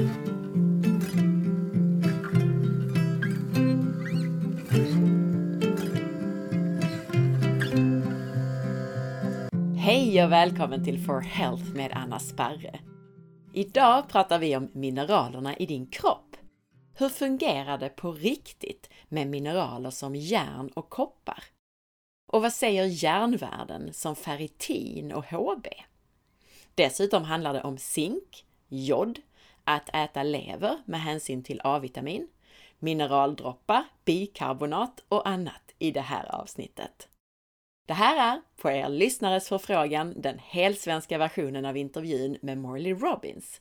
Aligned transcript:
Hej 0.00 0.06
och 10.24 10.32
välkommen 10.32 10.84
till 10.84 11.04
For 11.04 11.20
Health 11.20 11.74
med 11.74 11.92
Anna 11.92 12.18
Sparre. 12.18 12.80
Idag 13.52 14.08
pratar 14.08 14.38
vi 14.38 14.56
om 14.56 14.70
mineralerna 14.72 15.56
i 15.56 15.66
din 15.66 15.86
kropp. 15.86 16.36
Hur 16.94 17.08
fungerar 17.08 17.78
det 17.78 17.88
på 17.88 18.12
riktigt 18.12 18.90
med 19.08 19.26
mineraler 19.26 19.90
som 19.90 20.16
järn 20.16 20.70
och 20.74 20.90
koppar? 20.90 21.44
Och 22.32 22.42
vad 22.42 22.52
säger 22.52 22.84
järnvärden 22.84 23.92
som 23.92 24.16
ferritin 24.16 25.12
och 25.12 25.24
HB? 25.24 25.66
Dessutom 26.74 27.24
handlar 27.24 27.52
det 27.52 27.62
om 27.62 27.78
zink, 27.78 28.44
jod, 28.68 29.18
att 29.76 29.94
äta 29.94 30.22
lever 30.22 30.78
med 30.84 31.00
hänsyn 31.00 31.42
till 31.42 31.60
A-vitamin, 31.64 32.28
mineraldroppar, 32.78 33.84
bikarbonat 34.04 35.04
och 35.08 35.28
annat 35.28 35.74
i 35.78 35.90
det 35.90 36.00
här 36.00 36.34
avsnittet. 36.34 37.08
Det 37.86 37.94
här 37.94 38.32
är, 38.32 38.40
på 38.56 38.70
er 38.70 38.88
lyssnares 38.88 39.48
förfrågan, 39.48 40.14
den 40.16 40.38
helsvenska 40.38 41.18
versionen 41.18 41.64
av 41.64 41.76
intervjun 41.76 42.36
med 42.42 42.58
Morley 42.58 42.94
Robbins. 42.94 43.60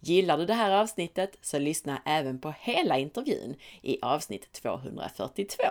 Gillar 0.00 0.38
du 0.38 0.46
det 0.46 0.54
här 0.54 0.70
avsnittet 0.70 1.38
så 1.40 1.58
lyssna 1.58 2.02
även 2.04 2.40
på 2.40 2.54
hela 2.60 2.98
intervjun 2.98 3.56
i 3.82 3.98
avsnitt 4.02 4.52
242. 4.52 5.62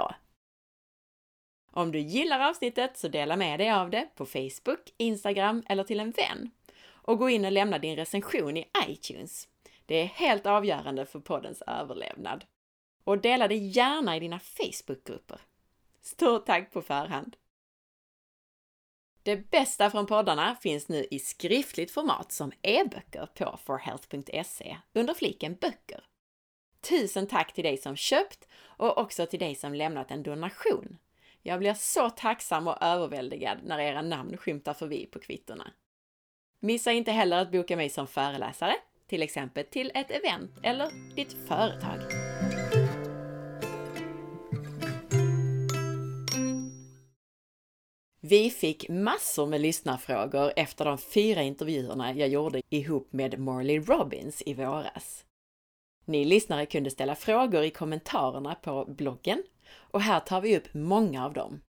Om 1.72 1.92
du 1.92 2.00
gillar 2.00 2.50
avsnittet 2.50 2.98
så 2.98 3.08
dela 3.08 3.36
med 3.36 3.60
dig 3.60 3.72
av 3.72 3.90
det 3.90 4.08
på 4.16 4.26
Facebook, 4.26 4.94
Instagram 4.98 5.64
eller 5.70 5.84
till 5.84 6.00
en 6.00 6.12
vän. 6.12 6.52
Och 6.90 7.18
gå 7.18 7.30
in 7.30 7.46
och 7.46 7.52
lämna 7.52 7.80
din 7.80 7.96
recension 7.96 8.58
i 8.58 8.66
iTunes. 8.88 9.48
Det 9.88 9.96
är 9.96 10.06
helt 10.06 10.46
avgörande 10.46 11.06
för 11.06 11.20
poddens 11.20 11.62
överlevnad. 11.68 12.46
Och 13.04 13.22
dela 13.22 13.48
det 13.48 13.56
gärna 13.56 14.18
i 14.18 14.20
dina 14.20 14.40
Facebookgrupper. 14.40 15.42
Stort 16.02 16.46
tack 16.46 16.72
på 16.72 16.82
förhand! 16.82 17.36
Det 19.24 19.52
bästa 19.52 19.90
från 19.90 20.06
poddarna 20.06 20.56
finns 20.56 20.88
nu 20.88 21.06
i 21.12 21.20
skriftligt 21.20 21.92
format 21.92 22.32
som 22.32 22.52
e-böcker 22.62 23.26
på 23.26 23.60
forhealth.se 23.66 24.78
under 24.94 25.14
fliken 25.14 25.56
böcker. 25.56 26.04
Tusen 26.82 27.28
tack 27.28 27.54
till 27.54 27.64
dig 27.64 27.78
som 27.78 27.96
köpt 27.96 28.48
och 28.62 28.98
också 28.98 29.26
till 29.26 29.40
dig 29.40 29.56
som 29.56 29.74
lämnat 29.74 30.12
en 30.12 30.24
donation. 30.24 30.98
Jag 31.42 31.60
blir 31.60 31.74
så 31.74 32.10
tacksam 32.10 32.68
och 32.68 32.82
överväldigad 32.82 33.58
när 33.64 33.80
era 33.80 34.02
namn 34.02 34.38
skymtar 34.38 34.74
förbi 34.74 35.06
på 35.06 35.20
kvittorna. 35.20 35.72
Missa 36.60 36.92
inte 36.92 37.12
heller 37.12 37.38
att 37.38 37.52
boka 37.52 37.76
mig 37.76 37.90
som 37.90 38.08
föreläsare, 38.08 38.76
till 39.08 39.24
exempel 39.24 39.66
till 39.66 39.92
ett 39.96 40.12
event 40.12 40.52
eller 40.64 41.16
ditt 41.16 41.34
företag. 41.48 42.00
Vi 48.22 48.50
fick 48.50 48.90
massor 48.90 49.46
med 49.46 49.62
lyssnarfrågor 49.62 50.54
efter 50.56 50.86
de 50.86 50.98
fyra 50.98 51.42
intervjuerna 51.42 52.14
jag 52.14 52.30
gjorde 52.30 52.62
ihop 52.70 53.14
med 53.14 53.40
Morley 53.40 53.80
Robbins 53.80 54.44
i 54.46 54.54
våras. 54.54 55.26
Ni 56.06 56.26
lyssnare 56.26 56.66
kunde 56.66 56.90
ställa 56.90 57.16
frågor 57.16 57.64
i 57.64 57.70
kommentarerna 57.70 58.56
på 58.56 58.86
bloggen 58.86 59.44
och 59.76 60.02
här 60.02 60.20
tar 60.20 60.42
vi 60.42 60.58
upp 60.58 60.74
många 60.74 61.26
av 61.26 61.34
dem. 61.34 61.62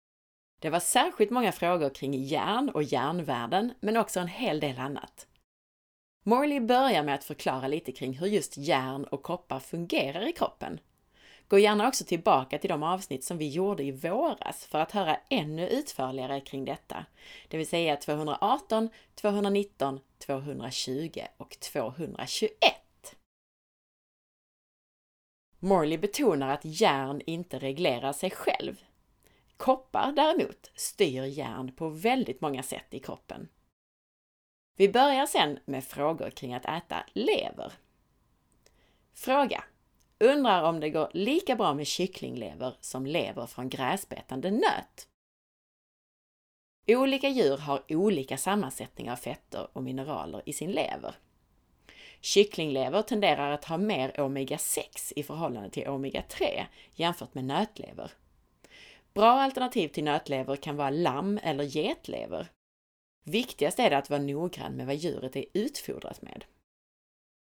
Det 0.60 0.70
var 0.70 0.80
särskilt 0.80 1.30
många 1.30 1.52
frågor 1.52 1.90
kring 1.90 2.14
järn 2.14 2.68
och 2.68 2.82
järnvärden, 2.82 3.74
men 3.80 3.96
också 3.96 4.20
en 4.20 4.28
hel 4.28 4.60
del 4.60 4.78
annat. 4.78 5.26
Morley 6.22 6.60
börjar 6.60 7.02
med 7.02 7.14
att 7.14 7.24
förklara 7.24 7.68
lite 7.68 7.92
kring 7.92 8.18
hur 8.18 8.26
just 8.26 8.56
järn 8.56 9.04
och 9.04 9.22
koppar 9.22 9.60
fungerar 9.60 10.28
i 10.28 10.32
kroppen 10.32 10.80
Gå 11.48 11.58
gärna 11.58 11.88
också 11.88 12.04
tillbaka 12.04 12.58
till 12.58 12.70
de 12.70 12.82
avsnitt 12.82 13.24
som 13.24 13.38
vi 13.38 13.48
gjorde 13.48 13.82
i 13.82 13.90
våras 13.92 14.66
för 14.66 14.78
att 14.78 14.92
höra 14.92 15.16
ännu 15.30 15.68
utförligare 15.68 16.40
kring 16.40 16.64
detta, 16.64 17.06
det 17.48 17.56
vill 17.56 17.66
säga 17.66 17.96
218, 17.96 18.88
219, 19.14 20.00
220 20.18 21.20
och 21.36 21.60
221. 21.60 22.52
Morley 25.58 25.98
betonar 25.98 26.48
att 26.48 26.64
järn 26.64 27.20
inte 27.26 27.58
reglerar 27.58 28.12
sig 28.12 28.30
själv. 28.30 28.82
Koppar 29.56 30.12
däremot 30.12 30.70
styr 30.74 31.24
järn 31.24 31.72
på 31.72 31.88
väldigt 31.88 32.40
många 32.40 32.62
sätt 32.62 32.94
i 32.94 32.98
kroppen. 32.98 33.48
Vi 34.78 34.88
börjar 34.88 35.26
sen 35.26 35.58
med 35.64 35.84
frågor 35.84 36.30
kring 36.30 36.54
att 36.54 36.64
äta 36.64 37.04
lever. 37.12 37.72
Fråga 39.12 39.64
Undrar 40.18 40.62
om 40.62 40.80
det 40.80 40.90
går 40.90 41.10
lika 41.14 41.56
bra 41.56 41.74
med 41.74 41.86
kycklinglever 41.86 42.76
som 42.80 43.06
lever 43.06 43.46
från 43.46 43.68
gräsbetande 43.68 44.50
nöt. 44.50 45.08
Olika 46.86 47.28
djur 47.28 47.56
har 47.56 47.82
olika 47.88 48.36
sammansättning 48.36 49.10
av 49.10 49.16
fetter 49.16 49.68
och 49.72 49.82
mineraler 49.82 50.42
i 50.46 50.52
sin 50.52 50.70
lever. 50.70 51.14
Kycklinglever 52.20 53.02
tenderar 53.02 53.50
att 53.50 53.64
ha 53.64 53.76
mer 53.76 54.12
omega-6 54.20 55.12
i 55.16 55.22
förhållande 55.22 55.70
till 55.70 55.86
omega-3 55.86 56.64
jämfört 56.94 57.34
med 57.34 57.44
nötlever. 57.44 58.10
Bra 59.14 59.30
alternativ 59.30 59.88
till 59.88 60.04
nötlever 60.04 60.56
kan 60.56 60.76
vara 60.76 60.90
lamm 60.90 61.38
eller 61.42 61.64
getlever. 61.64 62.48
Viktigast 63.24 63.78
är 63.78 63.90
det 63.90 63.98
att 63.98 64.10
vara 64.10 64.20
noggrann 64.20 64.76
med 64.76 64.86
vad 64.86 64.96
djuret 64.96 65.36
är 65.36 65.44
utfodrat 65.52 66.22
med. 66.22 66.44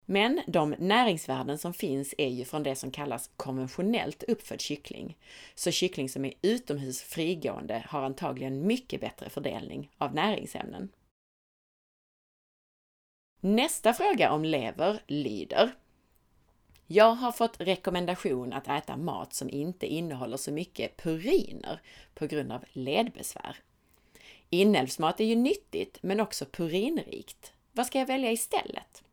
Men 0.06 0.40
de 0.46 0.74
näringsvärden 0.78 1.58
som 1.58 1.74
finns 1.74 2.14
är 2.18 2.28
ju 2.28 2.44
från 2.44 2.62
det 2.62 2.74
som 2.74 2.90
kallas 2.90 3.30
konventionellt 3.36 4.22
uppfödd 4.22 4.60
kyckling. 4.60 5.16
Så 5.54 5.70
kyckling 5.70 6.08
som 6.08 6.24
är 6.24 6.34
utomhus 6.42 7.02
frigående 7.02 7.84
har 7.88 8.02
antagligen 8.02 8.66
mycket 8.66 9.00
bättre 9.00 9.30
fördelning 9.30 9.90
av 9.98 10.14
näringsämnen. 10.14 10.88
Nästa 13.40 13.94
fråga 13.94 14.32
om 14.32 14.44
lever 14.44 15.02
lyder 15.06 15.72
jag 16.90 17.14
har 17.14 17.32
fått 17.32 17.60
rekommendation 17.60 18.52
att 18.52 18.68
äta 18.68 18.96
mat 18.96 19.34
som 19.34 19.50
inte 19.50 19.86
innehåller 19.86 20.36
så 20.36 20.52
mycket 20.52 20.96
puriner 20.96 21.80
på 22.14 22.26
grund 22.26 22.52
av 22.52 22.64
ledbesvär. 22.72 23.56
Inälvsmat 24.50 25.20
är 25.20 25.24
ju 25.24 25.36
nyttigt 25.36 25.98
men 26.02 26.20
också 26.20 26.44
purinrikt. 26.44 27.52
Vad 27.72 27.86
ska 27.86 27.98
jag 27.98 28.06
välja 28.06 28.32
istället? 28.32 29.04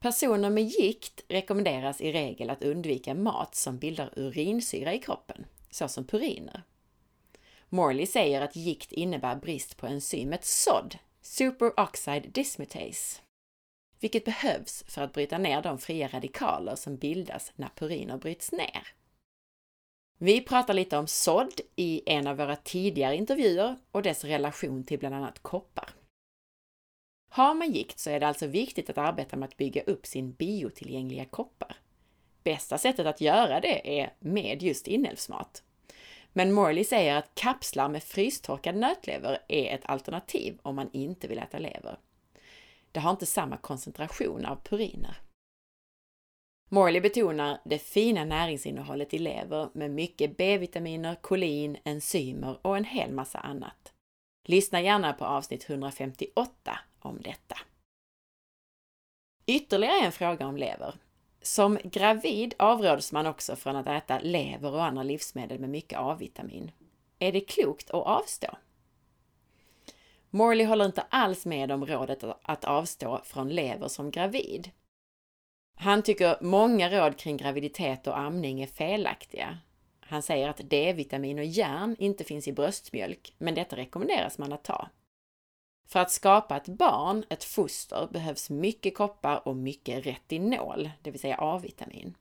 Personer 0.00 0.50
med 0.50 0.64
gikt 0.64 1.24
rekommenderas 1.28 2.00
i 2.00 2.12
regel 2.12 2.50
att 2.50 2.62
undvika 2.62 3.14
mat 3.14 3.54
som 3.54 3.78
bildar 3.78 4.12
urinsyra 4.16 4.94
i 4.94 4.98
kroppen, 4.98 5.46
såsom 5.70 6.06
puriner. 6.06 6.62
Morley 7.68 8.06
säger 8.06 8.40
att 8.40 8.56
gikt 8.56 8.92
innebär 8.92 9.36
brist 9.36 9.76
på 9.76 9.86
enzymet 9.86 10.44
SOD, 10.44 10.98
superoxide 11.20 12.32
dismutase, 12.32 13.20
vilket 14.00 14.24
behövs 14.24 14.84
för 14.88 15.02
att 15.02 15.12
bryta 15.12 15.38
ner 15.38 15.62
de 15.62 15.78
fria 15.78 16.08
radikaler 16.08 16.76
som 16.76 16.96
bildas 16.96 17.52
när 17.56 17.68
puriner 17.68 18.16
bryts 18.16 18.52
ner. 18.52 18.94
Vi 20.24 20.40
pratar 20.40 20.74
lite 20.74 20.98
om 20.98 21.06
sådd 21.06 21.60
i 21.76 22.02
en 22.06 22.26
av 22.26 22.36
våra 22.36 22.56
tidigare 22.56 23.16
intervjuer 23.16 23.76
och 23.92 24.02
dess 24.02 24.24
relation 24.24 24.84
till 24.84 24.98
bland 24.98 25.14
annat 25.14 25.42
koppar. 25.42 25.90
Har 27.30 27.54
man 27.54 27.72
gikt 27.72 27.98
så 27.98 28.10
är 28.10 28.20
det 28.20 28.28
alltså 28.28 28.46
viktigt 28.46 28.90
att 28.90 28.98
arbeta 28.98 29.36
med 29.36 29.46
att 29.46 29.56
bygga 29.56 29.82
upp 29.82 30.06
sin 30.06 30.32
biotillgängliga 30.32 31.24
koppar. 31.24 31.76
Bästa 32.42 32.78
sättet 32.78 33.06
att 33.06 33.20
göra 33.20 33.60
det 33.60 34.00
är 34.00 34.12
med 34.18 34.62
just 34.62 34.86
inälvsmat. 34.86 35.62
Men 36.32 36.52
Morley 36.52 36.84
säger 36.84 37.16
att 37.16 37.34
kapslar 37.34 37.88
med 37.88 38.02
frystorkad 38.02 38.76
nötlever 38.76 39.38
är 39.48 39.74
ett 39.74 39.86
alternativ 39.86 40.58
om 40.62 40.76
man 40.76 40.90
inte 40.92 41.28
vill 41.28 41.38
äta 41.38 41.58
lever. 41.58 41.98
Det 42.92 43.00
har 43.00 43.10
inte 43.10 43.26
samma 43.26 43.56
koncentration 43.56 44.46
av 44.46 44.56
puriner. 44.56 45.23
Morley 46.74 47.00
betonar 47.00 47.60
det 47.64 47.78
fina 47.78 48.24
näringsinnehållet 48.24 49.14
i 49.14 49.18
lever 49.18 49.68
med 49.72 49.90
mycket 49.90 50.36
B-vitaminer, 50.36 51.14
kolin, 51.14 51.76
enzymer 51.84 52.66
och 52.66 52.76
en 52.76 52.84
hel 52.84 53.12
massa 53.12 53.38
annat. 53.38 53.92
Lyssna 54.44 54.80
gärna 54.80 55.12
på 55.12 55.24
avsnitt 55.24 55.70
158 55.70 56.78
om 57.00 57.20
detta. 57.20 57.58
Ytterligare 59.46 60.00
en 60.00 60.12
fråga 60.12 60.46
om 60.46 60.56
lever. 60.56 60.94
Som 61.42 61.78
gravid 61.84 62.54
avråds 62.58 63.12
man 63.12 63.26
också 63.26 63.56
från 63.56 63.76
att 63.76 63.86
äta 63.86 64.18
lever 64.18 64.72
och 64.72 64.84
andra 64.84 65.02
livsmedel 65.02 65.58
med 65.58 65.70
mycket 65.70 65.98
A-vitamin. 65.98 66.70
Är 67.18 67.32
det 67.32 67.40
klokt 67.40 67.90
att 67.90 68.06
avstå? 68.06 68.48
Morley 70.30 70.66
håller 70.66 70.84
inte 70.84 71.06
alls 71.08 71.46
med 71.46 71.72
om 71.72 71.86
rådet 71.86 72.24
att 72.42 72.64
avstå 72.64 73.20
från 73.24 73.48
lever 73.48 73.88
som 73.88 74.10
gravid. 74.10 74.70
Han 75.74 76.02
tycker 76.02 76.38
många 76.40 76.90
råd 76.90 77.18
kring 77.18 77.36
graviditet 77.36 78.06
och 78.06 78.18
amning 78.18 78.62
är 78.62 78.66
felaktiga. 78.66 79.58
Han 80.00 80.22
säger 80.22 80.48
att 80.48 80.70
D-vitamin 80.70 81.38
och 81.38 81.44
järn 81.44 81.96
inte 81.98 82.24
finns 82.24 82.48
i 82.48 82.52
bröstmjölk, 82.52 83.34
men 83.38 83.54
detta 83.54 83.76
rekommenderas 83.76 84.38
man 84.38 84.52
att 84.52 84.64
ta. 84.64 84.88
För 85.88 86.00
att 86.00 86.10
skapa 86.10 86.56
ett 86.56 86.68
barn, 86.68 87.24
ett 87.28 87.44
foster, 87.44 88.08
behövs 88.10 88.50
mycket 88.50 88.96
koppar 88.96 89.48
och 89.48 89.56
mycket 89.56 90.06
retinol, 90.06 90.90
det 91.02 91.10
vill 91.10 91.20
säga 91.20 91.36
A-vitamin. 91.38 92.16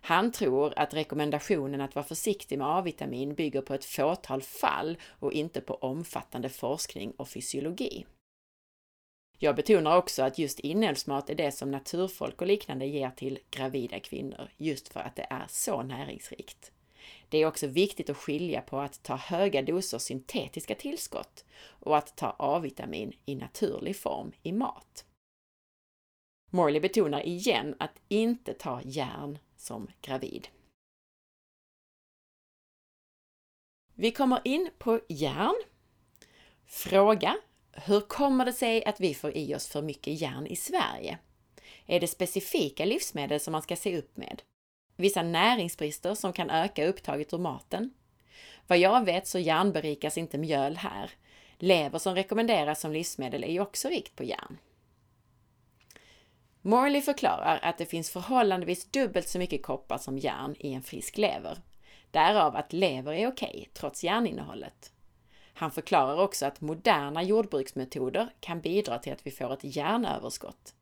Han 0.00 0.32
tror 0.32 0.72
att 0.76 0.94
rekommendationen 0.94 1.80
att 1.80 1.94
vara 1.94 2.04
försiktig 2.04 2.58
med 2.58 2.68
A-vitamin 2.68 3.34
bygger 3.34 3.60
på 3.60 3.74
ett 3.74 3.84
fåtal 3.84 4.42
fall 4.42 4.98
och 5.08 5.32
inte 5.32 5.60
på 5.60 5.74
omfattande 5.74 6.48
forskning 6.48 7.10
och 7.10 7.28
fysiologi. 7.28 8.06
Jag 9.38 9.56
betonar 9.56 9.96
också 9.96 10.22
att 10.22 10.38
just 10.38 10.60
inälvsmat 10.60 11.30
är 11.30 11.34
det 11.34 11.52
som 11.52 11.70
naturfolk 11.70 12.40
och 12.40 12.46
liknande 12.46 12.86
ger 12.86 13.10
till 13.10 13.38
gravida 13.50 14.00
kvinnor, 14.00 14.50
just 14.56 14.88
för 14.88 15.00
att 15.00 15.16
det 15.16 15.26
är 15.30 15.46
så 15.48 15.82
näringsrikt. 15.82 16.72
Det 17.28 17.38
är 17.38 17.46
också 17.46 17.66
viktigt 17.66 18.10
att 18.10 18.16
skilja 18.16 18.60
på 18.60 18.78
att 18.78 19.02
ta 19.02 19.16
höga 19.16 19.62
doser 19.62 19.98
syntetiska 19.98 20.74
tillskott 20.74 21.44
och 21.58 21.96
att 21.96 22.16
ta 22.16 22.36
A-vitamin 22.38 23.12
i 23.26 23.34
naturlig 23.34 23.96
form 23.96 24.32
i 24.42 24.52
mat. 24.52 25.04
Morley 26.50 26.80
betonar 26.80 27.26
igen 27.26 27.74
att 27.78 28.00
inte 28.08 28.54
ta 28.54 28.80
järn 28.84 29.38
som 29.56 29.88
gravid. 30.00 30.48
Vi 33.94 34.10
kommer 34.10 34.40
in 34.44 34.70
på 34.78 35.00
järn. 35.08 35.62
Fråga. 36.64 37.36
Hur 37.84 38.00
kommer 38.00 38.44
det 38.44 38.52
sig 38.52 38.84
att 38.84 39.00
vi 39.00 39.14
får 39.14 39.36
i 39.36 39.54
oss 39.54 39.68
för 39.68 39.82
mycket 39.82 40.20
järn 40.20 40.46
i 40.46 40.56
Sverige? 40.56 41.18
Är 41.86 42.00
det 42.00 42.06
specifika 42.06 42.84
livsmedel 42.84 43.40
som 43.40 43.52
man 43.52 43.62
ska 43.62 43.76
se 43.76 43.98
upp 43.98 44.16
med? 44.16 44.42
Vissa 44.96 45.22
näringsbrister 45.22 46.14
som 46.14 46.32
kan 46.32 46.50
öka 46.50 46.86
upptaget 46.86 47.32
ur 47.32 47.38
maten? 47.38 47.90
Vad 48.66 48.78
jag 48.78 49.04
vet 49.04 49.26
så 49.26 49.38
järnberikas 49.38 50.18
inte 50.18 50.38
mjöl 50.38 50.76
här. 50.76 51.10
Lever 51.58 51.98
som 51.98 52.14
rekommenderas 52.14 52.80
som 52.80 52.92
livsmedel 52.92 53.44
är 53.44 53.52
ju 53.52 53.60
också 53.60 53.88
rikt 53.88 54.16
på 54.16 54.24
järn. 54.24 54.58
Morley 56.62 57.02
förklarar 57.02 57.58
att 57.62 57.78
det 57.78 57.86
finns 57.86 58.10
förhållandevis 58.10 58.90
dubbelt 58.90 59.28
så 59.28 59.38
mycket 59.38 59.62
koppar 59.62 59.98
som 59.98 60.18
järn 60.18 60.54
i 60.58 60.72
en 60.72 60.82
frisk 60.82 61.18
lever. 61.18 61.58
Därav 62.10 62.56
att 62.56 62.72
lever 62.72 63.12
är 63.12 63.28
okej, 63.28 63.68
trots 63.72 64.04
järninnehållet. 64.04 64.92
Han 65.58 65.70
förklarar 65.70 66.22
också 66.22 66.46
att 66.46 66.60
moderna 66.60 67.22
jordbruksmetoder 67.22 68.28
kan 68.40 68.60
bidra 68.60 68.98
till 68.98 69.12
att 69.12 69.26
vi 69.26 69.30
får 69.30 69.52
ett 69.52 69.76
järnöverskott. 69.76 70.74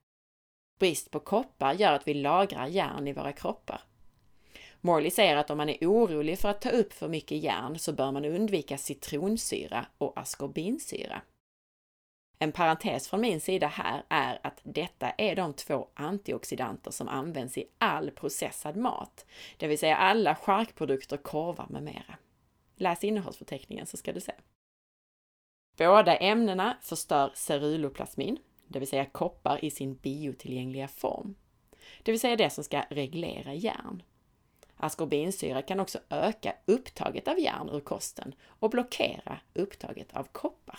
Brist 0.79 1.11
på 1.11 1.21
koppar 1.21 1.73
gör 1.73 1.93
att 1.93 2.09
vi 2.09 2.15
lagrar 2.15 2.67
järn 2.67 3.09
i 3.09 3.12
våra 3.12 3.32
kroppar. 3.32 3.81
Morley 4.81 5.11
säger 5.11 5.37
att 5.37 5.50
om 5.50 5.59
man 5.59 5.69
är 5.69 5.87
orolig 5.87 6.38
för 6.38 6.49
att 6.49 6.61
ta 6.61 6.71
upp 6.71 6.93
för 6.93 7.09
mycket 7.09 7.38
järn 7.38 7.79
så 7.79 7.93
bör 7.93 8.12
man 8.12 8.25
undvika 8.25 8.79
citronsyra 8.79 9.87
och 9.99 10.19
askorbinsyra. 10.21 11.23
En 12.38 12.53
parentes 12.53 13.09
från 13.09 13.21
min 13.21 13.41
sida 13.41 13.67
här 13.67 14.05
är 14.09 14.41
att 14.43 14.61
detta 14.62 15.11
är 15.11 15.37
de 15.37 15.53
två 15.53 15.88
antioxidanter 15.94 16.91
som 16.91 17.09
används 17.09 17.59
i 17.59 17.65
all 17.79 18.11
processad 18.11 18.76
mat, 18.76 19.26
det 19.56 19.67
vill 19.67 19.79
säga 19.79 19.97
alla 19.97 20.35
charkprodukter, 20.35 21.17
korvar 21.17 21.67
med 21.71 21.82
mera. 21.82 22.19
Läs 22.76 23.05
innehållsförteckningen 23.05 23.87
så 23.87 23.97
ska 23.97 24.12
du 24.12 24.21
se. 24.21 24.32
Båda 25.76 26.17
ämnena 26.17 26.76
förstör 26.82 27.31
ceruloplasmin, 27.35 28.38
det 28.69 28.79
vill 28.79 28.88
säga 28.88 29.05
koppar 29.05 29.65
i 29.65 29.71
sin 29.71 29.94
biotillgängliga 29.94 30.88
form, 30.88 31.35
det 32.03 32.12
vill 32.12 32.21
säga 32.21 32.37
det 32.37 32.50
som 32.50 32.65
ska 32.65 32.85
reglera 32.91 33.55
järn. 33.55 34.03
Askorbinsyra 34.76 35.62
kan 35.62 35.81
också 35.81 35.99
öka 36.11 36.55
upptaget 36.67 37.29
av 37.29 37.38
järn 37.38 37.69
ur 37.69 37.81
kosten 37.81 38.35
och 38.44 38.71
blockera 38.71 39.41
upptaget 39.55 40.17
av 40.17 40.25
koppar. 40.32 40.79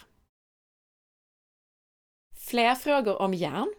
Fler 2.37 2.75
frågor 2.75 3.21
om 3.21 3.33
järn? 3.33 3.73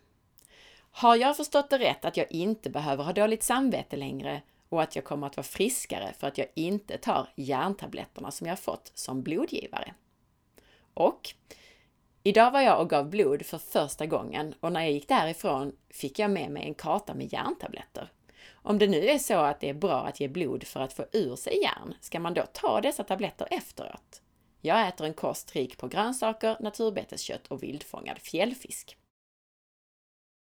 Har 0.91 1.17
jag 1.17 1.37
förstått 1.37 1.71
det 1.71 1.79
rätt 1.79 2.05
att 2.05 2.17
jag 2.17 2.33
inte 2.33 2.71
behöver 2.71 3.05
ha 3.05 3.13
dåligt 3.13 3.43
samvete 3.43 3.97
längre 3.97 4.43
och 4.69 4.83
att 4.83 4.97
jag 4.97 5.05
kommer 5.05 5.27
att 5.27 5.37
vara 5.37 5.45
friskare 5.45 6.13
för 6.13 6.27
att 6.27 6.39
jag 6.39 6.47
inte 6.55 6.99
tar 6.99 7.29
järntabletterna 7.37 8.31
som 8.31 8.47
jag 8.47 8.59
fått 8.59 8.93
som 8.95 9.23
blodgivare? 9.23 9.95
Och 10.97 11.35
Idag 12.23 12.51
var 12.51 12.61
jag 12.61 12.81
och 12.81 12.91
gav 12.91 13.11
blod 13.11 13.47
för 13.47 13.59
första 13.59 14.07
gången 14.07 14.55
och 14.61 14.73
när 14.73 14.81
jag 14.81 14.93
gick 14.93 15.09
därifrån 15.09 15.73
fick 15.91 16.19
jag 16.19 16.31
med 16.31 16.51
mig 16.51 16.63
en 16.63 16.75
karta 16.75 17.15
med 17.15 17.33
järntabletter. 17.33 18.13
Om 18.53 18.79
det 18.79 18.87
nu 18.87 19.07
är 19.07 19.19
så 19.19 19.35
att 19.35 19.61
det 19.61 19.69
är 19.69 19.75
bra 19.75 20.07
att 20.07 20.21
ge 20.21 20.29
blod 20.29 20.65
för 20.65 20.81
att 20.81 20.93
få 20.93 21.07
ur 21.13 21.37
sig 21.37 21.63
järn, 21.63 21.95
ska 22.01 22.21
man 22.21 22.35
då 22.35 22.43
ta 22.53 22.81
dessa 22.81 23.05
tabletter 23.05 23.49
efteråt? 23.51 24.23
Jag 24.61 24.89
äter 24.89 25.07
en 25.07 25.15
kost 25.15 25.57
rik 25.57 25.79
på 25.79 25.89
grönsaker, 25.89 26.57
naturbeteskött 26.61 27.47
och 27.47 27.63
vildfångad 27.63 28.19
fjällfisk. 28.19 28.97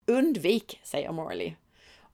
Undvik, 0.07 0.81
säger 0.83 1.13
Morley. 1.13 1.53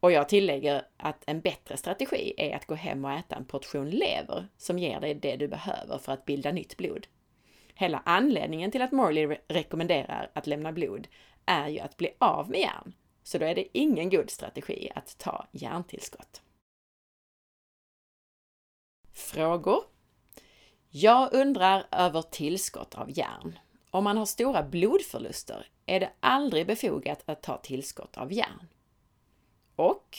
Och 0.01 0.13
jag 0.13 0.29
tillägger 0.29 0.87
att 0.97 1.23
en 1.27 1.41
bättre 1.41 1.77
strategi 1.77 2.35
är 2.37 2.57
att 2.57 2.67
gå 2.67 2.75
hem 2.75 3.05
och 3.05 3.13
äta 3.13 3.37
en 3.37 3.45
portion 3.45 3.91
lever 3.91 4.49
som 4.57 4.79
ger 4.79 5.01
dig 5.01 5.15
det 5.15 5.37
du 5.37 5.49
behöver 5.49 5.99
för 5.99 6.13
att 6.13 6.25
bilda 6.25 6.53
nytt 6.53 6.77
blod. 6.77 7.07
Hela 7.75 8.03
anledningen 8.05 8.71
till 8.71 8.83
att 8.83 8.93
Morley 8.93 9.39
rekommenderar 9.49 10.31
att 10.35 10.47
lämna 10.47 10.73
blod 10.73 11.09
är 11.47 11.69
ju 11.69 11.79
att 11.79 11.97
bli 11.97 12.15
av 12.19 12.51
med 12.51 12.61
järn, 12.61 12.95
så 13.23 13.39
då 13.39 13.47
är 13.47 13.55
det 13.55 13.79
ingen 13.79 14.11
god 14.11 14.31
strategi 14.31 14.91
att 14.95 15.19
ta 15.19 15.47
järntillskott. 15.53 16.43
Frågor? 19.13 19.85
Jag 20.91 21.35
undrar 21.35 21.87
över 21.91 22.23
tillskott 22.23 22.95
av 22.95 23.19
järn. 23.19 23.59
Om 23.91 24.05
man 24.05 24.17
har 24.17 24.27
stora 24.27 24.63
blodförluster 24.63 25.67
är 25.87 26.01
det 26.01 26.13
aldrig 26.21 26.67
befogat 26.67 27.23
att 27.27 27.43
ta 27.43 27.57
tillskott 27.57 28.17
av 28.17 28.33
järn. 28.33 28.69
Och 29.77 30.19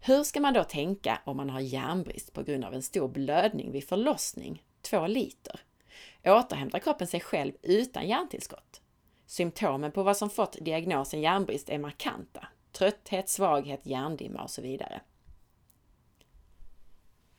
hur 0.00 0.24
ska 0.24 0.40
man 0.40 0.54
då 0.54 0.64
tänka 0.64 1.20
om 1.24 1.36
man 1.36 1.50
har 1.50 1.60
järnbrist 1.60 2.32
på 2.32 2.42
grund 2.42 2.64
av 2.64 2.74
en 2.74 2.82
stor 2.82 3.08
blödning 3.08 3.72
vid 3.72 3.88
förlossning, 3.88 4.62
2 4.82 5.06
liter? 5.06 5.60
Återhämtar 6.24 6.78
kroppen 6.78 7.06
sig 7.06 7.20
själv 7.20 7.52
utan 7.62 8.08
järntillskott? 8.08 8.80
Symptomen 9.26 9.92
på 9.92 10.02
vad 10.02 10.16
som 10.16 10.30
fått 10.30 10.56
diagnosen 10.60 11.20
järnbrist 11.20 11.68
är 11.68 11.78
markanta. 11.78 12.48
Trötthet, 12.72 13.28
svaghet, 13.28 13.86
hjärndimma 13.86 14.42
och 14.42 14.50
så 14.50 14.62
vidare. 14.62 15.00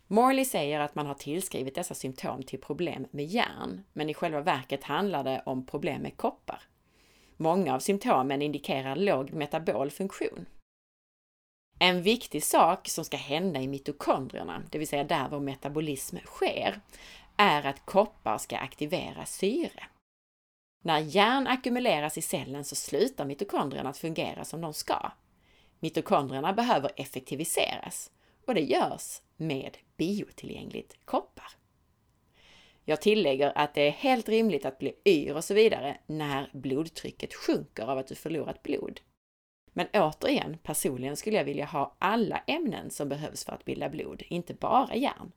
Morley 0.08 0.46
säger 0.46 0.80
att 0.80 0.96
man 0.96 1.06
har 1.06 1.14
tillskrivit 1.14 1.76
dessa 1.76 1.94
symptom 1.94 2.44
till 2.44 2.62
problem 2.62 3.08
med 3.12 3.26
järn, 3.26 3.84
men 3.94 4.10
i 4.10 4.14
själva 4.14 4.42
verket 4.42 4.84
handlar 4.84 5.24
det 5.24 5.42
om 5.46 5.66
problem 5.66 6.02
med 6.02 6.18
koppar. 6.18 6.62
Många 7.38 7.76
av 7.76 7.80
symptomen 7.80 8.42
indikerar 8.42 8.96
låg 8.96 9.34
metabol 9.34 9.92
funktion. 9.92 10.46
En 11.80 12.02
viktig 12.02 12.44
sak 12.44 12.90
som 12.90 13.06
ska 13.06 13.18
hända 13.18 13.60
i 13.62 13.68
mitokondrierna, 13.68 14.64
det 14.70 14.78
vill 14.78 14.88
säga 14.88 15.04
där 15.04 15.30
vår 15.30 15.40
metabolism 15.40 16.18
sker, 16.26 16.80
är 17.40 17.66
att 17.66 17.86
koppar 17.86 18.38
ska 18.38 18.58
aktivera 18.58 19.26
syre. 19.26 19.84
När 20.84 21.00
järn 21.00 21.48
ackumuleras 21.48 22.18
i 22.18 22.22
cellen 22.22 22.66
så 22.66 22.76
slutar 22.76 23.26
mitokondrierna 23.26 23.90
att 23.90 23.98
fungera 23.98 24.46
som 24.46 24.62
de 24.62 24.74
ska. 24.74 25.12
Mitokondrierna 25.80 26.54
behöver 26.54 26.92
effektiviseras 26.96 28.12
och 28.46 28.56
det 28.56 28.62
görs 28.62 29.22
med 29.38 29.78
biotillgängligt 29.98 31.06
koppar. 31.06 31.52
Jag 32.86 33.02
tillägger 33.02 33.58
att 33.58 33.74
det 33.74 33.88
är 33.88 33.92
helt 33.92 34.30
rimligt 34.30 34.66
att 34.66 34.80
bli 34.80 34.94
yr 35.06 35.36
och 35.36 35.44
så 35.44 35.54
vidare 35.54 35.98
när 36.06 36.50
blodtrycket 36.54 37.34
sjunker 37.34 37.88
av 37.88 37.98
att 37.98 38.08
du 38.08 38.16
förlorat 38.16 38.64
blod. 38.64 39.02
Men 39.74 39.88
återigen, 39.94 40.58
personligen 40.64 41.18
skulle 41.18 41.38
jag 41.38 41.44
vilja 41.44 41.66
ha 41.66 41.96
alla 42.00 42.38
ämnen 42.38 42.90
som 42.90 43.10
behövs 43.10 43.46
för 43.46 43.54
att 43.54 43.66
bilda 43.66 43.90
blod, 43.90 44.24
inte 44.30 44.54
bara 44.54 44.96
järn. 44.96 45.32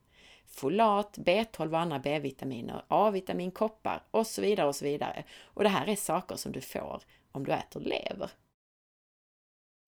Folat, 0.52 1.18
B12 1.18 1.72
och 1.72 1.78
andra 1.78 1.98
B-vitaminer, 1.98 2.84
A-vitamin, 2.88 3.50
koppar 3.50 4.02
och 4.10 4.26
så 4.26 4.42
vidare 4.42 4.68
och 4.68 4.76
så 4.76 4.84
vidare. 4.84 5.24
Och 5.42 5.62
det 5.62 5.68
här 5.68 5.88
är 5.88 5.96
saker 5.96 6.36
som 6.36 6.52
du 6.52 6.60
får 6.60 7.02
om 7.32 7.44
du 7.44 7.52
äter 7.52 7.80
lever. 7.80 8.30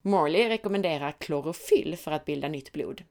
Morley 0.03 0.49
rekommenderar 0.49 1.13
klorofyll 1.13 1.97
för 1.97 2.11
att 2.11 2.25
bilda 2.25 2.49
nytt 2.49 2.73
blod. 2.73 3.05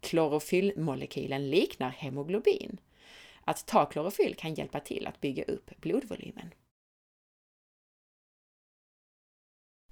Klorofyllmolekylen 0.00 1.50
liknar 1.50 1.90
hemoglobin. 1.90 2.80
Att 3.44 3.66
ta 3.66 3.86
klorofyll 3.86 4.34
kan 4.34 4.54
hjälpa 4.54 4.80
till 4.80 5.06
att 5.06 5.20
bygga 5.20 5.44
upp 5.44 5.80
blodvolymen. 5.80 6.54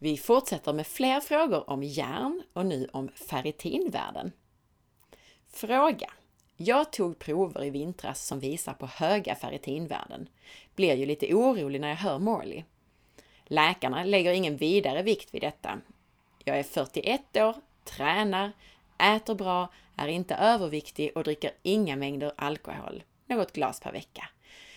Vi 0.01 0.17
fortsätter 0.17 0.73
med 0.73 0.87
fler 0.87 1.21
frågor 1.21 1.71
om 1.71 1.83
järn 1.83 2.43
och 2.53 2.67
nu 2.67 2.89
om 2.93 3.09
ferritinvärden. 3.09 4.33
Fråga. 5.47 6.13
Jag 6.61 6.93
tog 6.93 7.19
prover 7.19 7.65
i 7.65 7.71
vintras 7.71 8.27
som 8.27 8.41
visar 8.41 8.75
på 8.75 8.87
höga 8.87 9.35
ferritinvärden. 9.35 10.29
Blir 10.75 10.95
ju 10.95 11.07
lite 11.07 11.35
orolig 11.35 11.81
när 11.81 11.89
jag 11.89 11.97
hör 11.97 12.19
Morley. 12.19 12.63
Läkarna 13.45 14.05
lägger 14.05 14.33
ingen 14.33 14.57
vidare 14.57 15.03
vikt 15.03 15.35
vid 15.35 15.43
detta. 15.43 15.81
Jag 16.45 16.59
är 16.59 16.63
41 16.63 17.37
år, 17.37 17.55
tränar, 17.85 18.53
äter 18.99 19.35
bra, 19.35 19.69
är 19.97 20.09
inte 20.09 20.35
överviktig 20.35 21.11
och 21.15 21.25
dricker 21.25 21.51
inga 21.63 21.97
mängder 21.97 22.33
alkohol, 22.37 23.03
något 23.27 23.53
glas 23.53 23.81
per 23.81 23.93
vecka. 23.93 24.29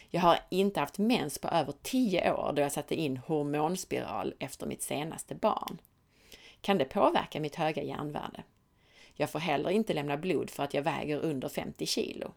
Jag 0.09 0.21
har 0.21 0.39
inte 0.49 0.79
haft 0.79 0.97
mens 0.97 1.37
på 1.37 1.47
över 1.47 1.73
10 1.81 2.33
år 2.33 2.53
då 2.55 2.61
jag 2.61 2.71
satte 2.71 2.95
in 2.95 3.17
hormonspiral 3.17 4.33
efter 4.39 4.65
mitt 4.65 4.81
senaste 4.81 5.35
barn. 5.35 5.77
Kan 6.61 6.77
det 6.77 6.85
påverka 6.85 7.39
mitt 7.39 7.55
höga 7.55 7.83
järnvärde? 7.83 8.43
Jag 9.21 9.29
får 9.29 9.39
heller 9.39 9.69
inte 9.69 9.93
lämna 9.93 10.17
blod 10.17 10.49
för 10.49 10.63
att 10.63 10.73
jag 10.73 10.81
väger 10.81 11.17
under 11.17 11.49
50 11.49 11.85
kilo. 11.85 12.33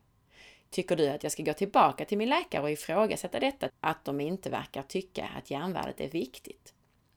Tycker 0.71 0.97
du 0.97 1.09
att 1.09 1.23
jag 1.23 1.33
ska 1.33 1.43
gå 1.43 1.53
tillbaka 1.53 2.05
till 2.05 2.19
min 2.19 2.29
läkare 2.29 2.63
och 2.63 2.71
ifrågasätta 2.71 3.41
detta, 3.41 3.69
att 3.81 4.05
de 4.05 4.21
inte 4.21 4.51
verkar 4.51 4.83
tycka 4.83 5.29
att 5.39 5.51
järnvärdet 5.51 6.01
är 6.01 6.09
viktigt? 6.09 6.75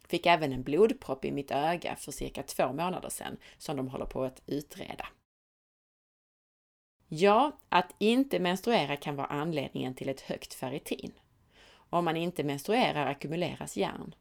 Fick 0.07 0.25
även 0.25 0.53
en 0.53 0.63
blodpropp 0.63 1.25
i 1.25 1.31
mitt 1.31 1.51
öga 1.51 1.95
för 1.95 2.11
cirka 2.11 2.43
två 2.43 2.73
månader 2.73 3.09
sedan 3.09 3.37
som 3.57 3.77
de 3.77 3.87
håller 3.87 4.05
på 4.05 4.23
att 4.23 4.41
utreda. 4.45 5.07
Ja, 7.07 7.57
att 7.69 7.95
inte 7.97 8.39
menstruera 8.39 8.95
kan 8.95 9.15
vara 9.15 9.27
anledningen 9.27 9.95
till 9.95 10.09
ett 10.09 10.21
högt 10.21 10.53
ferritin. 10.53 11.11
Om 11.69 12.05
man 12.05 12.17
inte 12.17 12.43
menstruerar 12.43 13.07
ackumuleras 13.07 13.77
järn. 13.77 14.15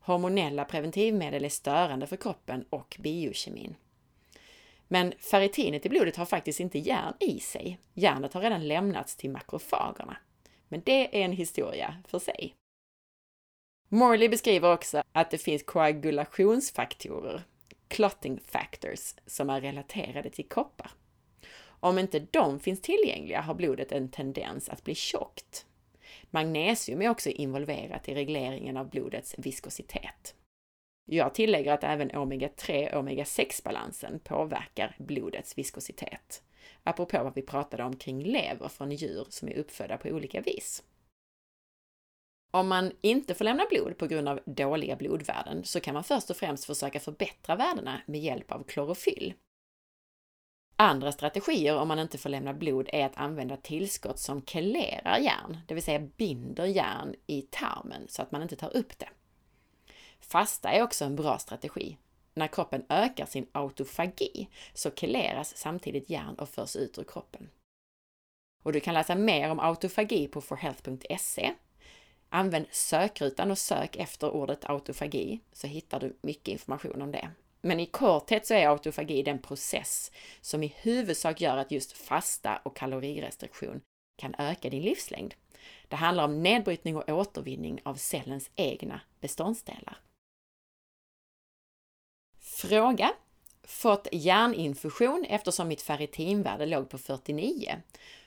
Hormonella 0.00 0.64
preventivmedel 0.64 1.44
är 1.44 1.48
störande 1.48 2.06
för 2.06 2.16
kroppen 2.16 2.64
och 2.70 2.96
biokemin. 3.00 3.74
Men 4.88 5.12
ferritinet 5.18 5.86
i 5.86 5.88
blodet 5.88 6.16
har 6.16 6.26
faktiskt 6.26 6.60
inte 6.60 6.78
järn 6.78 7.14
i 7.20 7.40
sig. 7.40 7.78
Järnet 7.94 8.34
har 8.34 8.40
redan 8.40 8.68
lämnats 8.68 9.16
till 9.16 9.30
makrofagerna. 9.30 10.16
Men 10.68 10.82
det 10.84 11.20
är 11.20 11.24
en 11.24 11.32
historia 11.32 11.96
för 12.06 12.18
sig. 12.18 12.54
Morley 13.88 14.28
beskriver 14.28 14.72
också 14.72 15.02
att 15.12 15.30
det 15.30 15.38
finns 15.38 15.62
koagulationsfaktorer, 15.62 17.42
clotting 17.88 18.40
factors, 18.44 19.14
som 19.26 19.50
är 19.50 19.60
relaterade 19.60 20.30
till 20.30 20.48
koppar. 20.48 20.90
Om 21.80 21.98
inte 21.98 22.26
de 22.30 22.60
finns 22.60 22.80
tillgängliga 22.80 23.40
har 23.40 23.54
blodet 23.54 23.92
en 23.92 24.08
tendens 24.10 24.68
att 24.68 24.84
bli 24.84 24.94
tjockt. 24.94 25.66
Magnesium 26.30 27.02
är 27.02 27.08
också 27.08 27.30
involverat 27.30 28.08
i 28.08 28.14
regleringen 28.14 28.76
av 28.76 28.90
blodets 28.90 29.34
viskositet. 29.38 30.34
Jag 31.10 31.34
tillägger 31.34 31.72
att 31.72 31.84
även 31.84 32.10
omega-3 32.10 32.94
och 32.94 33.00
omega-6-balansen 33.00 34.18
påverkar 34.18 34.96
blodets 34.98 35.58
viskositet. 35.58 36.42
Apropå 36.84 37.24
vad 37.24 37.34
vi 37.34 37.42
pratade 37.42 37.84
om 37.84 37.96
kring 37.96 38.22
lever 38.22 38.68
från 38.68 38.92
djur 38.92 39.26
som 39.30 39.48
är 39.48 39.56
uppfödda 39.56 39.96
på 39.96 40.08
olika 40.08 40.40
vis. 40.40 40.82
Om 42.50 42.68
man 42.68 42.92
inte 43.00 43.34
får 43.34 43.44
lämna 43.44 43.66
blod 43.70 43.98
på 43.98 44.06
grund 44.06 44.28
av 44.28 44.40
dåliga 44.44 44.96
blodvärden 44.96 45.64
så 45.64 45.80
kan 45.80 45.94
man 45.94 46.04
först 46.04 46.30
och 46.30 46.36
främst 46.36 46.64
försöka 46.64 47.00
förbättra 47.00 47.56
värdena 47.56 48.00
med 48.06 48.20
hjälp 48.20 48.52
av 48.52 48.62
klorofyll. 48.64 49.34
Andra 50.76 51.12
strategier 51.12 51.76
om 51.76 51.88
man 51.88 51.98
inte 51.98 52.18
får 52.18 52.28
lämna 52.28 52.54
blod 52.54 52.88
är 52.92 53.06
att 53.06 53.16
använda 53.16 53.56
tillskott 53.56 54.18
som 54.18 54.42
kelerar 54.42 55.18
järn, 55.18 55.58
det 55.66 55.74
vill 55.74 55.82
säga 55.82 56.08
binder 56.16 56.66
järn 56.66 57.14
i 57.26 57.42
tarmen 57.42 58.08
så 58.08 58.22
att 58.22 58.32
man 58.32 58.42
inte 58.42 58.56
tar 58.56 58.76
upp 58.76 58.98
det. 58.98 59.08
Fasta 60.20 60.70
är 60.70 60.82
också 60.82 61.04
en 61.04 61.16
bra 61.16 61.38
strategi. 61.38 61.96
När 62.34 62.46
kroppen 62.46 62.84
ökar 62.88 63.26
sin 63.26 63.46
autofagi 63.52 64.48
så 64.74 64.90
keleras 64.90 65.56
samtidigt 65.56 66.10
järn 66.10 66.34
och 66.34 66.48
förs 66.48 66.76
ut 66.76 66.98
ur 66.98 67.04
kroppen. 67.04 67.48
Och 68.62 68.72
du 68.72 68.80
kan 68.80 68.94
läsa 68.94 69.14
mer 69.14 69.50
om 69.50 69.60
autofagi 69.60 70.28
på 70.28 70.40
forhealth.se. 70.40 71.54
Använd 72.28 72.66
sökrutan 72.70 73.50
och 73.50 73.58
sök 73.58 73.96
efter 73.96 74.30
ordet 74.30 74.64
autofagi 74.64 75.40
så 75.52 75.66
hittar 75.66 76.00
du 76.00 76.16
mycket 76.22 76.48
information 76.48 77.02
om 77.02 77.12
det. 77.12 77.30
Men 77.60 77.80
i 77.80 77.86
korthet 77.86 78.46
så 78.46 78.54
är 78.54 78.68
autofagi 78.68 79.22
den 79.22 79.38
process 79.38 80.12
som 80.40 80.62
i 80.62 80.74
huvudsak 80.76 81.40
gör 81.40 81.56
att 81.56 81.70
just 81.70 81.92
fasta 81.92 82.56
och 82.56 82.76
kalorirestriktion 82.76 83.80
kan 84.16 84.34
öka 84.38 84.70
din 84.70 84.82
livslängd. 84.82 85.34
Det 85.88 85.96
handlar 85.96 86.24
om 86.24 86.42
nedbrytning 86.42 86.96
och 86.96 87.08
återvinning 87.08 87.80
av 87.84 87.94
cellens 87.94 88.50
egna 88.56 89.00
beståndsdelar. 89.20 89.98
Fråga. 92.60 93.12
Fått 93.64 94.08
hjärninfusion 94.12 95.24
eftersom 95.28 95.68
mitt 95.68 95.82
ferritinvärde 95.82 96.66
låg 96.66 96.90
på 96.90 96.98
49. 96.98 97.82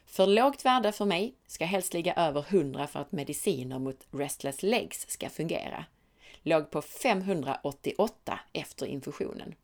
För 0.05 0.27
lågt 0.27 0.65
värde 0.65 0.91
för 0.91 1.05
mig 1.05 1.35
ska 1.47 1.65
helst 1.65 1.93
ligga 1.93 2.13
över 2.13 2.45
100 2.49 2.87
för 2.87 2.99
att 2.99 3.11
mediciner 3.11 3.79
mot 3.79 4.07
restless 4.11 4.63
legs 4.63 5.09
ska 5.09 5.29
fungera. 5.29 5.85
Låg 6.41 6.71
på 6.71 6.81
588 6.81 8.39
efter 8.53 8.85
infusionen. 8.85 9.55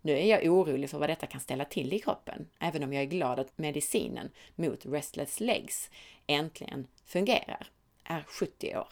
Nu 0.00 0.12
är 0.12 0.26
jag 0.26 0.52
orolig 0.52 0.90
för 0.90 0.98
vad 0.98 1.10
detta 1.10 1.26
kan 1.26 1.40
ställa 1.40 1.64
till 1.64 1.92
i 1.92 1.98
kroppen, 1.98 2.48
även 2.58 2.82
om 2.84 2.92
jag 2.92 3.02
är 3.02 3.06
glad 3.06 3.38
att 3.38 3.58
medicinen 3.58 4.30
mot 4.54 4.86
restless 4.86 5.40
legs 5.40 5.90
äntligen 6.26 6.86
fungerar. 7.06 7.66
Är 8.04 8.24
70 8.28 8.76
år. 8.76 8.88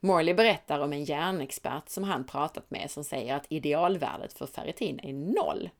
Morley 0.00 0.34
berättar 0.34 0.80
om 0.80 0.92
en 0.92 1.04
hjärnexpert 1.04 1.88
som 1.88 2.04
han 2.04 2.24
pratat 2.24 2.70
med 2.70 2.90
som 2.90 3.04
säger 3.04 3.34
att 3.34 3.46
idealvärdet 3.48 4.32
för 4.32 4.46
ferritin 4.46 5.00
är 5.02 5.12
noll. 5.12 5.70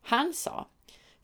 Han 0.00 0.32
sa 0.32 0.66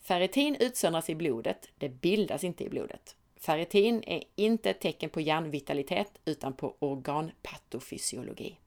Ferritin 0.01 0.57
utsöndras 0.61 1.11
i 1.11 1.15
blodet, 1.15 1.69
det 1.79 1.89
bildas 1.89 2.45
inte 2.45 2.65
i 2.65 2.69
blodet. 2.69 3.17
Ferritin 3.37 4.03
är 4.07 4.23
inte 4.35 4.71
ett 4.71 4.81
tecken 4.81 5.11
på 5.11 5.21
hjärnvitalitet 5.21 6.19
utan 6.25 6.53
på 6.53 6.77
organpatofysiologi. 6.79 8.59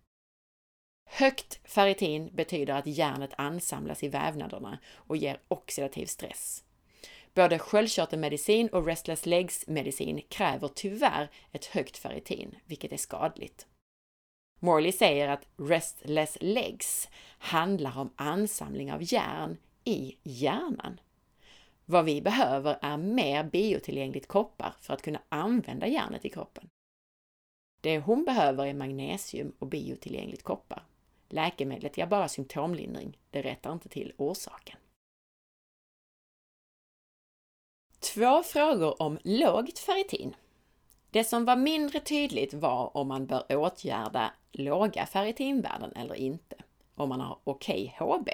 Högt 1.05 1.59
ferritin 1.63 2.29
betyder 2.33 2.73
att 2.73 2.87
järnet 2.87 3.31
ansamlas 3.37 4.03
i 4.03 4.07
vävnaderna 4.07 4.79
och 4.95 5.17
ger 5.17 5.39
oxidativ 5.47 6.05
stress. 6.05 6.63
Både 7.33 7.59
sköldkörtelmedicin 7.59 8.69
och 8.69 8.85
restless 8.85 9.25
legs 9.25 9.67
medicin 9.67 10.21
kräver 10.29 10.67
tyvärr 10.67 11.29
ett 11.51 11.65
högt 11.65 11.97
ferritin, 11.97 12.55
vilket 12.65 12.91
är 12.91 12.97
skadligt. 12.97 13.67
Morley 14.59 14.91
säger 14.91 15.27
att 15.27 15.47
restless 15.57 16.37
legs 16.41 17.09
handlar 17.37 17.99
om 17.99 18.13
ansamling 18.15 18.93
av 18.93 19.13
järn 19.13 19.57
i 19.83 20.17
hjärnan. 20.23 20.99
Vad 21.85 22.05
vi 22.05 22.21
behöver 22.21 22.77
är 22.81 22.97
mer 22.97 23.43
biotillgängligt 23.43 24.27
koppar 24.27 24.75
för 24.81 24.93
att 24.93 25.01
kunna 25.01 25.21
använda 25.29 25.87
järnet 25.87 26.25
i 26.25 26.29
kroppen. 26.29 26.69
Det 27.81 27.99
hon 27.99 28.25
behöver 28.25 28.65
är 28.65 28.73
magnesium 28.73 29.53
och 29.59 29.67
biotillgängligt 29.67 30.43
koppar. 30.43 30.83
Läkemedlet 31.29 31.97
ger 31.97 32.05
bara 32.05 32.27
symptomlindring, 32.27 33.17
det 33.29 33.41
rättar 33.41 33.73
inte 33.73 33.89
till 33.89 34.13
orsaken. 34.17 34.77
Två 37.99 38.43
frågor 38.43 39.01
om 39.01 39.19
lågt 39.23 39.79
ferritin. 39.79 40.35
Det 41.11 41.23
som 41.23 41.45
var 41.45 41.55
mindre 41.55 41.99
tydligt 41.99 42.53
var 42.53 42.97
om 42.97 43.07
man 43.07 43.25
bör 43.25 43.55
åtgärda 43.57 44.33
låga 44.51 45.05
ferritinvärden 45.05 45.93
eller 45.95 46.15
inte, 46.15 46.55
om 46.95 47.09
man 47.09 47.21
har 47.21 47.39
okej 47.43 47.95
okay 47.99 48.17
HB. 48.17 48.29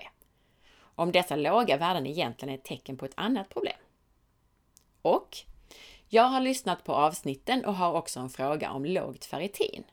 Om 0.77 1.11
dessa 1.11 1.35
låga 1.35 1.77
värden 1.77 2.07
egentligen 2.07 2.53
är 2.53 2.57
ett 2.57 2.63
tecken 2.63 2.97
på 2.97 3.05
ett 3.05 3.13
annat 3.15 3.49
problem. 3.49 3.77
Och 5.01 5.37
jag 6.09 6.23
har 6.23 6.41
lyssnat 6.41 6.83
på 6.83 6.93
avsnitten 6.93 7.65
och 7.65 7.75
har 7.75 7.93
också 7.93 8.19
en 8.19 8.29
fråga 8.29 8.71
om 8.71 8.85
lågt 8.85 9.25
ferritin. 9.25 9.83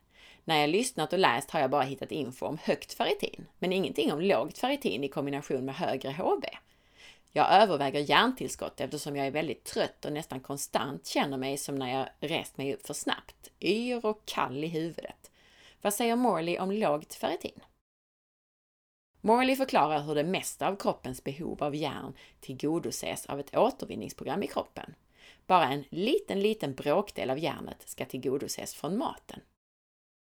När 0.45 0.61
jag 0.61 0.71
lyssnat 0.71 1.12
och 1.12 1.19
läst 1.19 1.50
har 1.50 1.61
jag 1.61 1.71
bara 1.71 1.83
hittat 1.83 2.12
info 2.12 2.47
om 2.47 2.59
högt 2.62 2.93
ferritin, 2.93 3.47
men 3.59 3.73
ingenting 3.73 4.12
om 4.12 4.21
lågt 4.21 4.59
ferritin 4.59 5.05
i 5.05 5.09
kombination 5.09 5.64
med 5.64 5.75
högre 5.75 6.11
HB. 6.11 6.45
Jag 7.35 7.53
överväger 7.53 8.01
järntillskott 8.01 8.81
eftersom 8.81 9.17
jag 9.17 9.27
är 9.27 9.31
väldigt 9.31 9.65
trött 9.65 10.05
och 10.05 10.12
nästan 10.12 10.41
konstant 10.41 11.07
känner 11.07 11.37
mig 11.37 11.57
som 11.57 11.75
när 11.75 11.99
jag 11.99 12.09
rest 12.31 12.59
mig 12.59 12.75
upp 12.75 12.87
för 12.87 12.95
snabbt, 12.95 13.51
yr 13.61 14.07
och 14.07 14.23
kall 14.25 14.65
i 14.65 14.67
huvudet. 14.67 15.31
Vad 15.83 15.95
säger 15.95 16.17
Morley 16.17 16.59
om 16.59 16.73
lågt 16.73 17.15
ferritin? 17.15 17.61
Morley 19.21 19.57
förklarar 19.57 20.03
hur 20.03 20.15
det 20.15 20.25
mesta 20.25 20.69
av 20.69 20.77
kroppens 20.77 21.25
behov 21.25 21.62
av 21.62 21.75
järn 21.75 22.15
tillgodoses 22.41 23.27
av 23.27 23.41
ett 23.41 23.57
återvinningsprogram 23.57 24.43
i 24.43 24.47
kroppen. 24.47 24.95
Bara 25.47 25.69
en 25.69 25.85
liten, 25.91 26.41
liten 26.41 26.75
bråkdel 26.75 27.31
av 27.31 27.39
järnet 27.39 27.89
ska 27.89 28.05
tillgodoses 28.05 28.75
från 28.75 28.99
maten. 28.99 29.41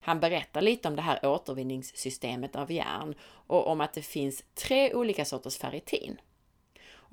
Han 0.04 0.20
berättar 0.20 0.62
lite 0.62 0.88
om 0.88 0.96
det 0.96 1.02
här 1.02 1.26
återvinningssystemet 1.26 2.56
av 2.56 2.72
järn 2.72 3.16
och 3.24 3.68
om 3.68 3.82
att 3.82 3.94
det 3.94 4.02
finns 4.02 4.44
tre 4.54 4.94
olika 4.94 5.26
sorters 5.26 5.58
ferritin 5.58 6.18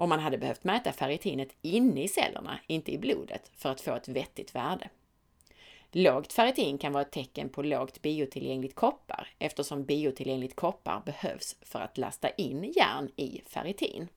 om 0.00 0.08
man 0.08 0.20
hade 0.20 0.38
behövt 0.38 0.64
mäta 0.64 0.92
ferritinet 0.92 1.56
inne 1.62 2.02
i 2.02 2.08
cellerna, 2.08 2.60
inte 2.66 2.92
i 2.92 2.98
blodet, 2.98 3.50
för 3.56 3.70
att 3.70 3.80
få 3.80 3.94
ett 3.94 4.08
vettigt 4.08 4.54
värde. 4.54 4.90
Lågt 5.92 6.32
ferritin 6.32 6.78
kan 6.78 6.92
vara 6.92 7.02
ett 7.02 7.12
tecken 7.12 7.48
på 7.48 7.62
lågt 7.62 8.02
biotillgängligt 8.02 8.74
koppar 8.74 9.28
eftersom 9.38 9.84
biotillgängligt 9.84 10.56
koppar 10.56 11.02
behövs 11.06 11.56
för 11.62 11.80
att 11.80 11.98
lasta 11.98 12.30
in 12.30 12.72
järn 12.76 13.10
i 13.16 13.42
ferritin. 13.46 14.08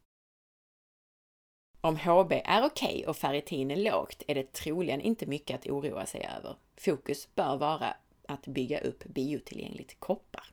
Om 1.82 1.98
HB 1.98 2.32
är 2.32 2.66
okej 2.66 2.94
okay 2.94 3.06
och 3.06 3.18
ferritin 3.18 3.72
är 3.72 3.76
lågt 3.76 4.24
är 4.28 4.36
det 4.36 4.54
troligen 4.54 5.02
inte 5.02 5.26
mycket 5.26 5.60
att 5.60 5.68
oroa 5.68 6.06
sig 6.06 6.30
över. 6.38 6.56
Fokus 6.78 7.36
bör 7.36 7.58
vara 7.58 7.96
att 8.28 8.48
bygga 8.48 8.80
upp 8.80 9.04
biotillgängligt 9.04 10.00
koppar. 10.00 10.53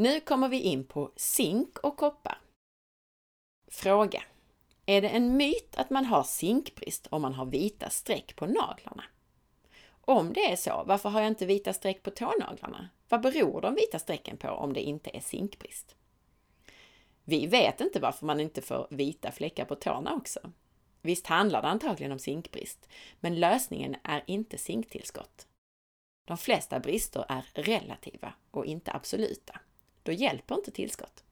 Nu 0.00 0.20
kommer 0.20 0.48
vi 0.48 0.60
in 0.60 0.84
på 0.84 1.12
zink 1.16 1.78
och 1.78 1.96
koppar. 1.96 2.40
Fråga. 3.70 4.22
Är 4.86 5.02
det 5.02 5.08
en 5.08 5.36
myt 5.36 5.76
att 5.76 5.90
man 5.90 6.04
har 6.04 6.22
zinkbrist 6.22 7.06
om 7.10 7.22
man 7.22 7.34
har 7.34 7.46
vita 7.46 7.90
streck 7.90 8.36
på 8.36 8.46
naglarna? 8.46 9.04
Om 10.00 10.32
det 10.32 10.52
är 10.52 10.56
så, 10.56 10.84
varför 10.86 11.08
har 11.08 11.20
jag 11.20 11.28
inte 11.28 11.46
vita 11.46 11.72
streck 11.72 12.02
på 12.02 12.10
tånaglarna? 12.10 12.88
Vad 13.08 13.20
beror 13.20 13.60
de 13.60 13.74
vita 13.74 13.98
strecken 13.98 14.36
på 14.36 14.48
om 14.48 14.72
det 14.72 14.80
inte 14.80 15.16
är 15.16 15.20
zinkbrist? 15.20 15.96
Vi 17.24 17.46
vet 17.46 17.80
inte 17.80 18.00
varför 18.00 18.26
man 18.26 18.40
inte 18.40 18.62
får 18.62 18.86
vita 18.90 19.32
fläckar 19.32 19.64
på 19.64 19.74
tårna 19.74 20.14
också. 20.14 20.52
Visst 21.02 21.26
handlar 21.26 21.62
det 21.62 21.68
antagligen 21.68 22.12
om 22.12 22.18
zinkbrist, 22.18 22.88
men 23.20 23.40
lösningen 23.40 23.96
är 24.02 24.24
inte 24.26 24.58
zinktillskott. 24.58 25.46
De 26.24 26.38
flesta 26.38 26.80
brister 26.80 27.24
är 27.28 27.44
relativa 27.54 28.32
och 28.50 28.66
inte 28.66 28.92
absoluta. 28.92 29.60
Då 30.08 30.12
hjälper 30.12 30.54
inte 30.54 30.70
tillskott. 30.70 31.24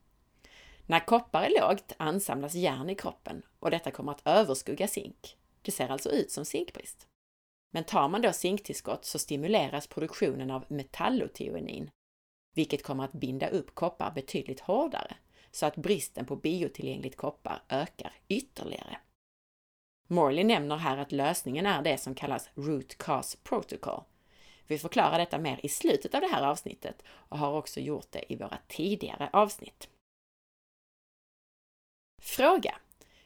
När 0.85 1.05
koppar 1.05 1.43
är 1.43 1.61
lågt 1.61 1.93
ansamlas 1.97 2.55
järn 2.55 2.89
i 2.89 2.95
kroppen 2.95 3.41
och 3.59 3.71
detta 3.71 3.91
kommer 3.91 4.11
att 4.11 4.21
överskugga 4.25 4.87
zink. 4.87 5.37
Det 5.61 5.71
ser 5.71 5.89
alltså 5.89 6.09
ut 6.11 6.31
som 6.31 6.45
zinkbrist. 6.45 7.07
Men 7.71 7.83
tar 7.83 8.09
man 8.09 8.21
då 8.21 8.33
zinktillskott 8.33 9.05
så 9.05 9.19
stimuleras 9.19 9.87
produktionen 9.87 10.51
av 10.51 10.65
metallotionin, 10.67 11.89
vilket 12.55 12.83
kommer 12.83 13.03
att 13.03 13.11
binda 13.11 13.49
upp 13.49 13.75
koppar 13.75 14.11
betydligt 14.11 14.59
hårdare, 14.59 15.15
så 15.51 15.65
att 15.65 15.75
bristen 15.75 16.25
på 16.25 16.35
biotillgängligt 16.35 17.17
koppar 17.17 17.63
ökar 17.69 18.13
ytterligare. 18.27 18.97
Morley 20.07 20.43
nämner 20.43 20.77
här 20.77 20.97
att 20.97 21.11
lösningen 21.11 21.65
är 21.65 21.81
det 21.81 21.97
som 21.97 22.15
kallas 22.15 22.49
Root 22.55 22.97
Cause 22.97 23.37
Protocol. 23.43 24.03
Vi 24.67 24.77
förklarar 24.77 25.19
detta 25.19 25.37
mer 25.37 25.59
i 25.63 25.69
slutet 25.69 26.15
av 26.15 26.21
det 26.21 26.27
här 26.27 26.43
avsnittet 26.43 27.03
och 27.07 27.37
har 27.37 27.57
också 27.57 27.79
gjort 27.79 28.11
det 28.11 28.33
i 28.33 28.35
våra 28.35 28.57
tidigare 28.67 29.29
avsnitt. 29.33 29.89
Fråga. 32.21 32.75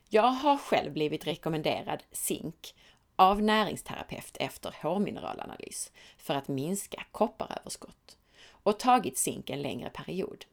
Jag 0.10 0.22
har 0.28 0.58
själv 0.58 0.94
blivit 0.94 1.28
rekommenderad 1.28 2.04
zink 2.12 2.76
av 3.16 3.42
näringsterapeut 3.42 4.38
efter 4.40 4.76
hårmineralanalys 4.82 5.92
för 6.18 6.34
att 6.34 6.48
minska 6.48 7.06
kopparöverskott 7.12 8.18
och 8.64 8.80
tagit 8.80 9.18
zink 9.18 9.50
en 9.50 9.62
längre 9.62 9.90
period. 9.90 10.46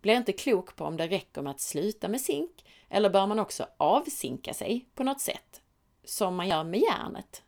Blir 0.00 0.16
inte 0.16 0.32
klok 0.32 0.76
på 0.76 0.84
om 0.84 0.96
det 0.96 1.08
räcker 1.08 1.42
med 1.42 1.50
att 1.50 1.60
sluta 1.60 2.08
med 2.08 2.20
zink 2.20 2.64
eller 2.88 3.10
bör 3.10 3.26
man 3.26 3.38
också 3.38 3.66
avzinka 3.76 4.54
sig 4.54 4.86
på 4.94 5.04
något 5.04 5.20
sätt, 5.20 5.62
som 6.04 6.36
man 6.36 6.48
gör 6.48 6.64
med 6.64 6.80
järnet? 6.80 7.42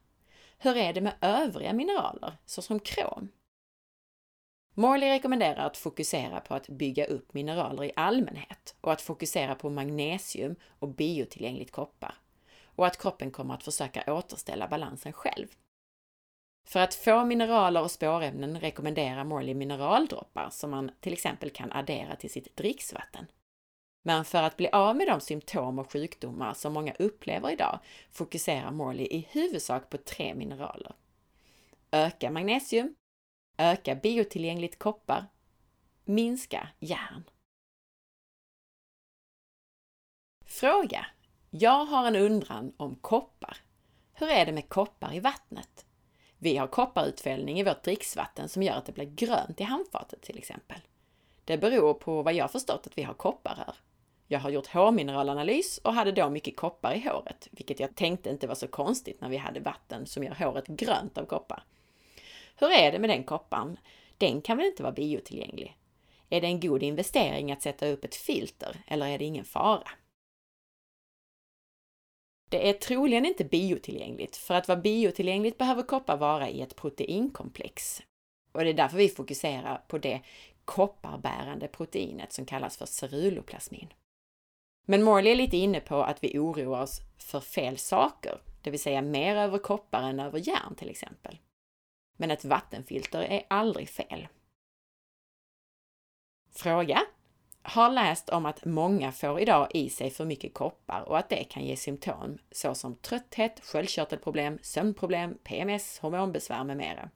Hur 0.58 0.76
är 0.76 0.92
det 0.92 1.00
med 1.00 1.14
övriga 1.20 1.72
mineraler, 1.72 2.36
såsom 2.44 2.80
krom? 2.80 3.28
Morley 4.75 5.10
rekommenderar 5.10 5.66
att 5.66 5.76
fokusera 5.76 6.40
på 6.40 6.54
att 6.54 6.68
bygga 6.68 7.06
upp 7.06 7.34
mineraler 7.34 7.84
i 7.84 7.92
allmänhet 7.96 8.76
och 8.80 8.92
att 8.92 9.02
fokusera 9.02 9.54
på 9.54 9.70
magnesium 9.70 10.56
och 10.78 10.88
biotillgängligt 10.88 11.72
koppar 11.72 12.14
och 12.64 12.86
att 12.86 12.98
kroppen 12.98 13.30
kommer 13.30 13.54
att 13.54 13.64
försöka 13.64 14.14
återställa 14.14 14.68
balansen 14.68 15.12
själv. 15.12 15.46
För 16.66 16.80
att 16.80 16.94
få 16.94 17.25
mineraler 17.25 17.82
och 17.82 17.90
spårämnen 17.90 18.60
rekommenderar 18.60 19.25
Morley 19.25 19.54
mineraldroppar 19.54 20.50
som 20.50 20.70
man 20.70 20.90
till 21.00 21.12
exempel 21.12 21.50
kan 21.50 21.72
addera 21.72 22.16
till 22.16 22.30
sitt 22.30 22.56
dricksvatten. 22.56 23.26
Men 24.06 24.25
för 24.25 24.42
att 24.42 24.56
bli 24.56 24.68
av 24.68 24.96
med 24.96 25.06
de 25.06 25.20
symptom 25.20 25.78
och 25.78 25.92
sjukdomar 25.92 26.54
som 26.54 26.72
många 26.72 26.94
upplever 26.98 27.50
idag 27.50 27.78
fokuserar 28.10 28.70
Morley 28.70 29.06
i 29.06 29.28
huvudsak 29.30 29.90
på 29.90 29.96
tre 29.96 30.34
mineraler. 30.34 30.92
Öka 31.90 32.30
magnesium, 32.30 32.94
öka 33.56 33.94
biotillgängligt 33.94 34.78
koppar, 34.78 35.26
minska 36.04 36.68
järn. 36.78 37.25
Fråga. 40.44 41.06
Jag 41.50 41.84
har 41.84 42.06
en 42.06 42.16
undran 42.16 42.72
om 42.76 42.94
koppar. 42.94 43.56
Hur 44.12 44.28
är 44.28 44.46
det 44.46 44.52
med 44.52 44.68
koppar 44.68 45.14
i 45.14 45.20
vattnet? 45.20 45.86
Vi 46.38 46.56
har 46.56 46.66
kopparutfällning 46.66 47.60
i 47.60 47.64
vårt 47.64 47.84
dricksvatten 47.84 48.48
som 48.48 48.62
gör 48.62 48.75
att 48.75 48.86
det 48.86 48.92
blir 48.92 49.14
grönt 49.14 49.60
i 49.60 49.64
handfatet 49.64 50.22
till 50.22 50.38
exempel. 50.38 50.80
Det 51.44 51.58
beror 51.58 51.94
på 51.94 52.22
vad 52.22 52.34
jag 52.34 52.52
förstått 52.52 52.86
att 52.86 52.99
vi 52.99 53.02
har 53.02 53.14
kopparrör. 53.14 53.75
Jag 54.28 54.41
har 54.41 54.50
gjort 54.50 54.67
hårmineralanalys 54.67 55.78
och 55.78 55.93
hade 55.93 56.12
då 56.12 56.30
mycket 56.30 56.56
koppar 56.56 56.95
i 56.95 57.08
håret, 57.08 57.49
vilket 57.50 57.80
jag 57.80 57.95
tänkte 57.95 58.30
inte 58.30 58.47
var 58.47 58.54
så 58.54 58.69
konstigt 58.69 59.21
när 59.21 59.28
vi 59.28 59.36
hade 59.36 59.60
vatten 59.60 60.06
som 60.06 60.25
gör 60.25 60.34
håret 60.34 60.67
grönt 60.67 61.19
av 61.19 61.25
koppar. 61.25 61.62
Hur 62.56 62.73
är 62.73 62.93
det 62.93 62.99
med 62.99 63.10
den 63.10 63.25
kopparn? 63.25 63.78
Den 64.19 64.43
kan 64.43 64.56
väl 64.56 64.67
inte 64.67 64.82
vara 64.82 64.93
biotillgänglig? 64.93 65.76
Är 66.28 66.41
det 66.41 66.47
en 66.47 66.60
god 66.60 66.82
investering 66.82 67.52
att 67.52 67.62
sätta 67.62 67.89
upp 67.89 68.04
ett 68.04 68.15
filter 68.15 68.76
eller 68.86 69.06
är 69.06 69.19
det 69.19 69.25
ingen 69.25 69.45
fara? 69.45 69.89
Det 72.50 72.69
är 72.69 72.73
troligen 72.73 73.26
inte 73.26 73.45
biotillgängligt. 73.45 74.36
För 74.36 74.54
att 74.54 74.69
vara 74.69 74.80
biotillgängligt 74.80 75.58
behöver 75.58 75.82
koppar 75.82 76.17
vara 76.17 76.49
i 76.49 76.60
ett 76.60 76.76
proteinkomplex. 76.76 78.02
Och 78.52 78.65
det 78.65 78.71
är 78.71 78.75
därför 78.75 78.97
vi 78.97 79.08
fokuserar 79.08 79.84
på 79.89 79.99
det 79.99 80.21
kopparbärande 80.65 81.69
proteinet 81.69 82.32
som 82.32 82.47
kallas 82.47 82.76
för 82.76 82.86
ceruloplasmin. 82.86 83.89
Men 84.88 85.02
Morley 85.02 85.32
är 85.32 85.36
lite 85.36 85.56
inne 85.56 85.80
på 85.80 86.02
att 86.02 86.25
vi 86.25 86.38
oroar 86.38 86.82
oss 86.82 87.00
för 87.18 87.40
fel 87.40 87.78
saker, 87.78 88.40
det 88.62 88.70
vill 88.70 88.80
säga 88.80 89.02
mer 89.02 89.36
över 89.36 89.58
koppar 89.58 90.02
än 90.02 90.20
över 90.20 90.49
järn 90.49 90.75
till 90.75 90.90
exempel. 90.90 91.38
Men 92.16 92.30
ett 92.30 92.44
vattenfilter 92.44 93.22
är 93.22 93.42
aldrig 93.49 93.88
fel. 93.88 94.28
Fråga 96.54 97.02
har 97.62 97.90
läst 97.90 98.28
om 98.28 98.46
att 98.46 98.64
många 98.64 99.12
får 99.12 99.40
idag 99.40 99.68
i 99.75 99.90
sig 99.90 100.10
för 100.10 100.25
mycket 100.25 100.54
koppar 100.54 101.00
och 101.00 101.18
att 101.18 101.28
det 101.28 101.44
kan 101.44 101.64
ge 101.64 101.76
symptom 101.76 102.38
såsom 102.50 102.94
trötthet, 102.94 103.60
sköldkörtelproblem, 103.64 104.58
sömnproblem, 104.62 105.38
PMS, 105.44 105.99
hormonbesvär 105.99 106.64
med 106.64 106.76
mera. 106.76 107.10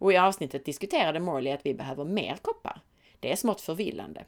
Och 0.00 0.12
i 0.12 0.16
avsnittet 0.16 0.64
diskuterade 0.64 1.20
Morley 1.20 1.52
att 1.52 1.66
vi 1.66 1.74
behöver 1.74 2.04
mer 2.04 2.36
koppar. 2.42 2.80
Det 3.20 3.32
är 3.32 3.36
smått 3.36 3.60
förvillande. 3.60 4.24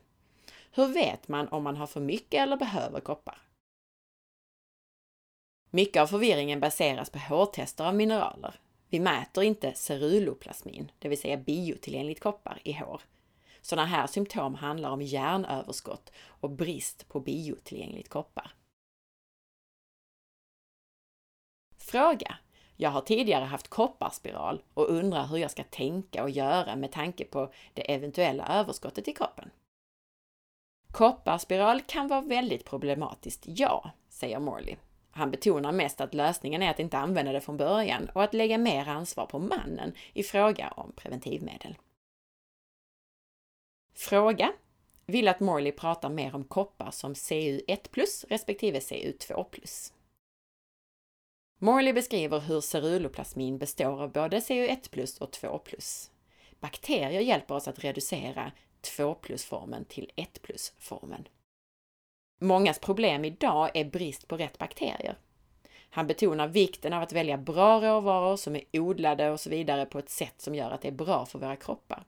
Hur 0.76 0.86
vet 0.86 1.28
man 1.28 1.48
om 1.48 1.62
man 1.62 1.76
har 1.76 1.86
för 1.86 2.00
mycket 2.00 2.42
eller 2.42 2.56
behöver 2.56 3.00
koppar? 3.00 3.38
Mycket 5.70 6.02
av 6.02 6.06
förvirringen 6.06 6.60
baseras 6.60 7.10
på 7.10 7.18
hårtester 7.18 7.84
av 7.84 7.94
mineraler. 7.94 8.60
Vi 8.88 9.00
mäter 9.00 9.44
inte 9.44 9.74
ceruloplasmin, 9.74 10.92
det 10.98 11.08
vill 11.08 11.20
säga 11.20 11.36
biotillgängligt 11.36 12.20
koppar, 12.20 12.60
i 12.64 12.72
hår. 12.72 13.02
Sådana 13.60 13.86
här 13.86 14.06
symptom 14.06 14.54
handlar 14.54 14.90
om 14.90 15.02
järnöverskott 15.02 16.12
och 16.16 16.50
brist 16.50 17.08
på 17.08 17.20
biotillgängligt 17.20 18.08
koppar. 18.08 18.52
Fråga. 21.76 22.38
Jag 22.76 22.90
har 22.90 23.00
tidigare 23.00 23.44
haft 23.44 23.68
kopparspiral 23.68 24.62
och 24.74 24.90
undrar 24.90 25.26
hur 25.26 25.36
jag 25.36 25.50
ska 25.50 25.64
tänka 25.64 26.22
och 26.22 26.30
göra 26.30 26.76
med 26.76 26.92
tanke 26.92 27.24
på 27.24 27.52
det 27.74 27.94
eventuella 27.94 28.46
överskottet 28.48 29.08
i 29.08 29.12
kroppen. 29.12 29.50
Kopparspiral 30.96 31.80
kan 31.80 32.08
vara 32.08 32.20
väldigt 32.20 32.64
problematiskt, 32.64 33.42
ja, 33.46 33.90
säger 34.08 34.40
Morley. 34.40 34.76
Han 35.10 35.30
betonar 35.30 35.72
mest 35.72 36.00
att 36.00 36.14
lösningen 36.14 36.62
är 36.62 36.70
att 36.70 36.78
inte 36.78 36.98
använda 36.98 37.32
det 37.32 37.40
från 37.40 37.56
början 37.56 38.10
och 38.14 38.22
att 38.22 38.34
lägga 38.34 38.58
mer 38.58 38.88
ansvar 38.88 39.26
på 39.26 39.38
mannen 39.38 39.92
i 40.12 40.22
fråga 40.22 40.68
om 40.76 40.92
preventivmedel. 40.92 41.76
Fråga 43.94 44.52
vill 45.06 45.28
att 45.28 45.40
Morley 45.40 45.72
pratar 45.72 46.08
mer 46.08 46.34
om 46.34 46.44
koppar 46.44 46.90
som 46.90 47.14
CU1 47.14 48.26
respektive 48.28 48.78
CU2 48.78 49.46
Morley 51.58 51.92
beskriver 51.92 52.40
hur 52.40 52.60
ceruloplasmin 52.60 53.58
består 53.58 54.02
av 54.02 54.12
både 54.12 54.38
CU1 54.38 55.20
och 55.20 55.32
2 55.32 55.60
Bakterier 56.60 57.20
hjälper 57.20 57.54
oss 57.54 57.68
att 57.68 57.84
reducera 57.84 58.52
2 58.80 59.14
plus-formen 59.14 59.84
till 59.84 60.10
1 60.16 60.42
plus-formen. 60.42 61.28
Mångas 62.40 62.78
problem 62.78 63.24
idag 63.24 63.70
är 63.74 63.84
brist 63.84 64.28
på 64.28 64.36
rätt 64.36 64.58
bakterier. 64.58 65.18
Han 65.90 66.06
betonar 66.06 66.48
vikten 66.48 66.92
av 66.92 67.02
att 67.02 67.12
välja 67.12 67.38
bra 67.38 67.80
råvaror 67.80 68.36
som 68.36 68.56
är 68.56 68.62
odlade 68.72 69.30
och 69.30 69.40
så 69.40 69.50
vidare 69.50 69.86
på 69.86 69.98
ett 69.98 70.10
sätt 70.10 70.40
som 70.40 70.54
gör 70.54 70.70
att 70.70 70.82
det 70.82 70.88
är 70.88 70.92
bra 70.92 71.26
för 71.26 71.38
våra 71.38 71.56
kroppar. 71.56 72.04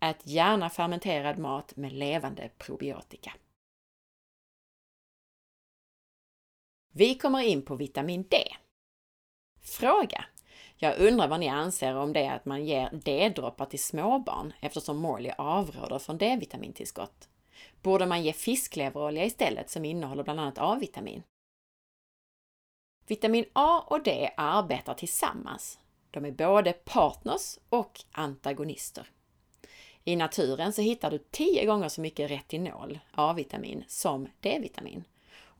Ät 0.00 0.26
gärna 0.26 0.70
fermenterad 0.70 1.38
mat 1.38 1.76
med 1.76 1.92
levande 1.92 2.50
probiotika. 2.58 3.32
Vi 6.92 7.14
kommer 7.14 7.40
in 7.42 7.64
på 7.64 7.74
vitamin 7.74 8.22
D. 8.22 8.36
Fråga. 9.60 10.24
Jag 10.84 10.98
undrar 10.98 11.28
vad 11.28 11.40
ni 11.40 11.48
anser 11.48 11.96
om 11.96 12.12
det 12.12 12.28
att 12.28 12.44
man 12.44 12.64
ger 12.64 12.90
D-droppar 12.92 13.66
till 13.66 13.82
småbarn 13.82 14.52
eftersom 14.60 14.96
Morley 14.96 15.32
avråder 15.38 15.98
från 15.98 16.18
D-vitamintillskott. 16.18 17.28
Borde 17.82 18.06
man 18.06 18.22
ge 18.22 18.32
fiskleverolja 18.32 19.24
istället 19.24 19.70
som 19.70 19.84
innehåller 19.84 20.24
bland 20.24 20.40
annat 20.40 20.58
A-vitamin? 20.58 21.22
Vitamin 23.06 23.44
A 23.52 23.84
och 23.86 24.02
D 24.02 24.30
arbetar 24.36 24.94
tillsammans. 24.94 25.78
De 26.10 26.24
är 26.24 26.30
både 26.30 26.72
partners 26.72 27.58
och 27.68 28.00
antagonister. 28.12 29.06
I 30.04 30.16
naturen 30.16 30.72
så 30.72 30.82
hittar 30.82 31.10
du 31.10 31.18
10 31.18 31.66
gånger 31.66 31.88
så 31.88 32.00
mycket 32.00 32.30
retinol, 32.30 32.98
A-vitamin, 33.12 33.84
som 33.88 34.28
D-vitamin. 34.40 35.04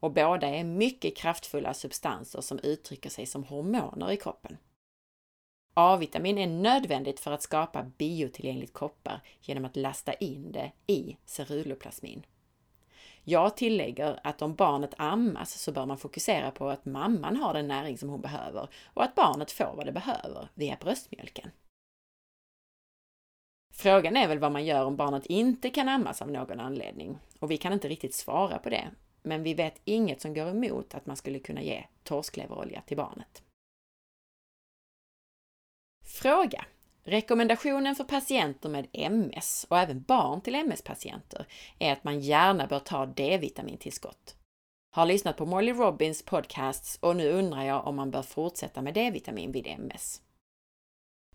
och 0.01 0.13
båda 0.13 0.49
är 0.49 0.65
mycket 0.65 1.17
kraftfulla 1.17 1.75
substanser 1.75 2.41
som 2.41 2.59
uttrycker 2.59 3.11
sig 3.11 3.27
som 3.27 3.45
hormoner 3.45 4.11
i 4.11 4.17
kroppen. 4.17 4.57
A-vitamin 5.75 6.39
är 6.39 6.47
nödvändigt 6.47 7.21
för 7.21 7.33
att 7.33 7.43
skapa 7.43 7.83
biotillgängligt 7.83 8.73
koppar 8.73 9.21
genom 9.41 9.65
att 9.65 9.77
lasta 9.77 10.13
in 10.15 10.53
det 10.53 10.73
i 10.87 11.17
ceruloplasmin. 11.25 12.27
Jag 13.25 13.57
tillägger 13.57 14.21
att 14.23 14.43
om 14.43 14.55
barnet 14.55 14.95
ammas 14.97 15.59
så 15.59 15.73
bör 15.73 15.87
man 15.87 15.99
fokusera 15.99 16.51
på 16.51 16.69
att 16.69 16.85
mamman 16.85 17.37
har 17.37 17.55
den 17.55 17.69
näring 17.69 17.99
som 17.99 18.09
hon 18.09 18.21
behöver 18.21 18.69
och 18.87 19.05
att 19.05 19.15
barnet 19.15 19.53
får 19.53 19.75
vad 19.77 19.87
det 19.87 19.93
behöver 19.93 20.49
via 20.55 20.77
bröstmjölken. 20.81 21.51
Frågan 23.75 24.17
är 24.17 24.29
väl 24.29 24.39
vad 24.39 24.53
man 24.53 24.65
gör 24.65 24.85
om 24.85 24.97
barnet 24.97 25.27
inte 25.27 25.71
kan 25.71 25.89
ammas 25.89 26.23
av 26.23 26.31
någon 26.31 26.61
anledning 26.61 27.19
och 27.39 27.51
vi 27.51 27.57
kan 27.57 27.73
inte 27.73 27.89
riktigt 27.89 28.15
svara 28.15 28.59
på 28.59 28.71
det. 28.71 28.91
Men 29.23 29.43
vi 29.43 29.55
vet 29.55 29.81
inget 29.85 30.21
som 30.21 30.35
går 30.35 30.49
emot 30.49 30.95
att 30.95 31.07
man 31.07 31.17
skulle 31.17 31.39
kunna 31.39 31.63
ge 31.63 31.85
torskleverolja 32.03 32.83
till 32.87 32.97
barnet. 32.97 33.43
Fråga. 36.13 36.65
Rekommendationen 37.05 37.95
för 37.95 38.05
patienter 38.05 38.69
med 38.69 38.87
MS 38.93 39.67
och 39.69 39.79
även 39.79 40.03
barn 40.03 40.41
till 40.41 40.55
MS-patienter 40.55 41.47
är 41.79 41.93
att 41.93 42.05
man 42.05 42.21
gärna 42.21 42.67
bör 42.67 42.79
ta 42.79 43.07
D-vitamintillskott. 43.07 44.37
Har 44.91 45.07
lyssnat 45.07 45.37
på 45.37 45.47
Molly 45.47 45.73
Robbins 45.73 46.23
podcasts 46.23 46.99
och 47.01 47.17
nu 47.17 47.31
undrar 47.33 47.63
jag 47.63 47.87
om 47.87 47.97
man 47.97 48.11
bör 48.11 48.23
fortsätta 48.23 48.83
med 48.83 48.95
D-vitamin 48.95 49.53
vid 49.53 49.67
MS. 49.67 50.21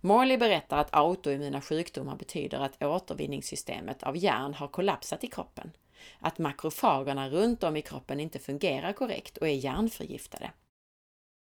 Morley 0.02 0.38
berättar 0.38 0.78
att 0.78 0.96
autoimmuna 0.96 1.62
sjukdomar 1.62 2.16
betyder 2.16 2.60
att 2.60 2.84
återvinningssystemet 2.84 4.04
av 4.04 4.18
järn 4.18 4.54
har 4.54 4.68
kollapsat 4.68 5.24
i 5.24 5.28
kroppen, 5.28 5.72
att 6.20 6.38
makrofagerna 6.38 7.30
runt 7.30 7.64
om 7.64 7.78
i 7.78 7.82
kroppen 7.82 8.20
inte 8.20 8.40
fungerar 8.40 8.94
korrekt 8.94 9.38
och 9.38 9.48
är 9.48 9.54
järnförgiftade. 9.54 10.52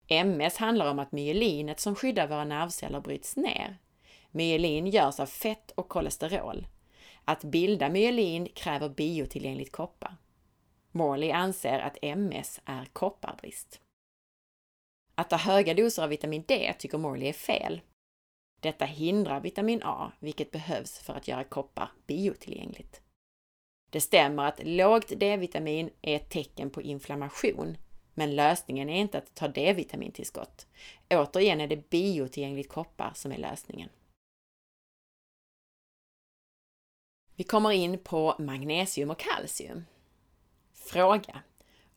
MS 0.09 0.57
handlar 0.57 0.91
om 0.91 0.99
att 0.99 1.13
myelinet 1.13 1.81
som 1.81 1.95
skyddar 1.95 2.29
våra 2.29 2.45
nervceller 2.45 3.01
bryts 3.01 3.37
ner. 3.37 3.79
Myelin 4.31 4.87
görs 4.87 5.21
av 5.21 5.27
fett 5.27 5.71
och 5.71 5.89
kolesterol. 5.89 6.67
Att 7.25 7.45
bilda 7.45 7.89
myelin 7.89 8.49
kräver 8.55 8.89
biotillgängligt 8.89 9.73
koppar. 9.73 10.17
Morley 10.93 11.31
anser 11.31 11.79
att 11.79 11.99
MS 12.03 12.61
är 12.65 12.85
kopparbrist. 12.93 13.81
Att 15.15 15.31
ta 15.31 15.37
höga 15.37 15.75
doser 15.75 16.03
av 16.03 16.09
vitamin 16.09 16.45
D 16.49 16.75
tycker 16.79 16.99
Morley 16.99 17.29
är 17.29 17.33
fel 17.33 17.81
detta 18.61 18.85
hindrar 18.85 19.41
vitamin 19.41 19.83
A, 19.85 20.13
vilket 20.19 20.51
behövs 20.51 20.99
för 20.99 21.15
att 21.15 21.29
göra 21.29 21.45
koppar 21.45 21.91
biotillgängligt. 22.07 23.03
Det 23.91 24.01
stämmer 24.01 24.45
att 24.45 24.61
lågt 24.65 25.13
D-vitamin 25.17 25.91
är 26.03 26.17
ett 26.17 26.31
tecken 26.31 26.71
på 26.71 26.83
inflammation, 26.83 27.77
men 28.19 28.37
lösningen 28.37 28.89
är 28.89 29.01
inte 29.01 29.19
att 29.19 29.35
ta 29.35 29.49
D-vitamintillskott. 29.49 30.67
Återigen 31.11 31.61
är 31.61 31.67
det 31.67 31.91
biotillgängligt 31.91 32.69
koppar 32.69 33.13
som 33.15 33.33
är 33.33 33.39
lösningen. 33.39 33.89
Vi 37.35 37.45
kommer 37.45 37.71
in 37.71 37.99
på 37.99 38.35
magnesium 38.39 39.11
och 39.11 39.19
kalcium. 39.19 39.85
Fråga. 40.73 41.43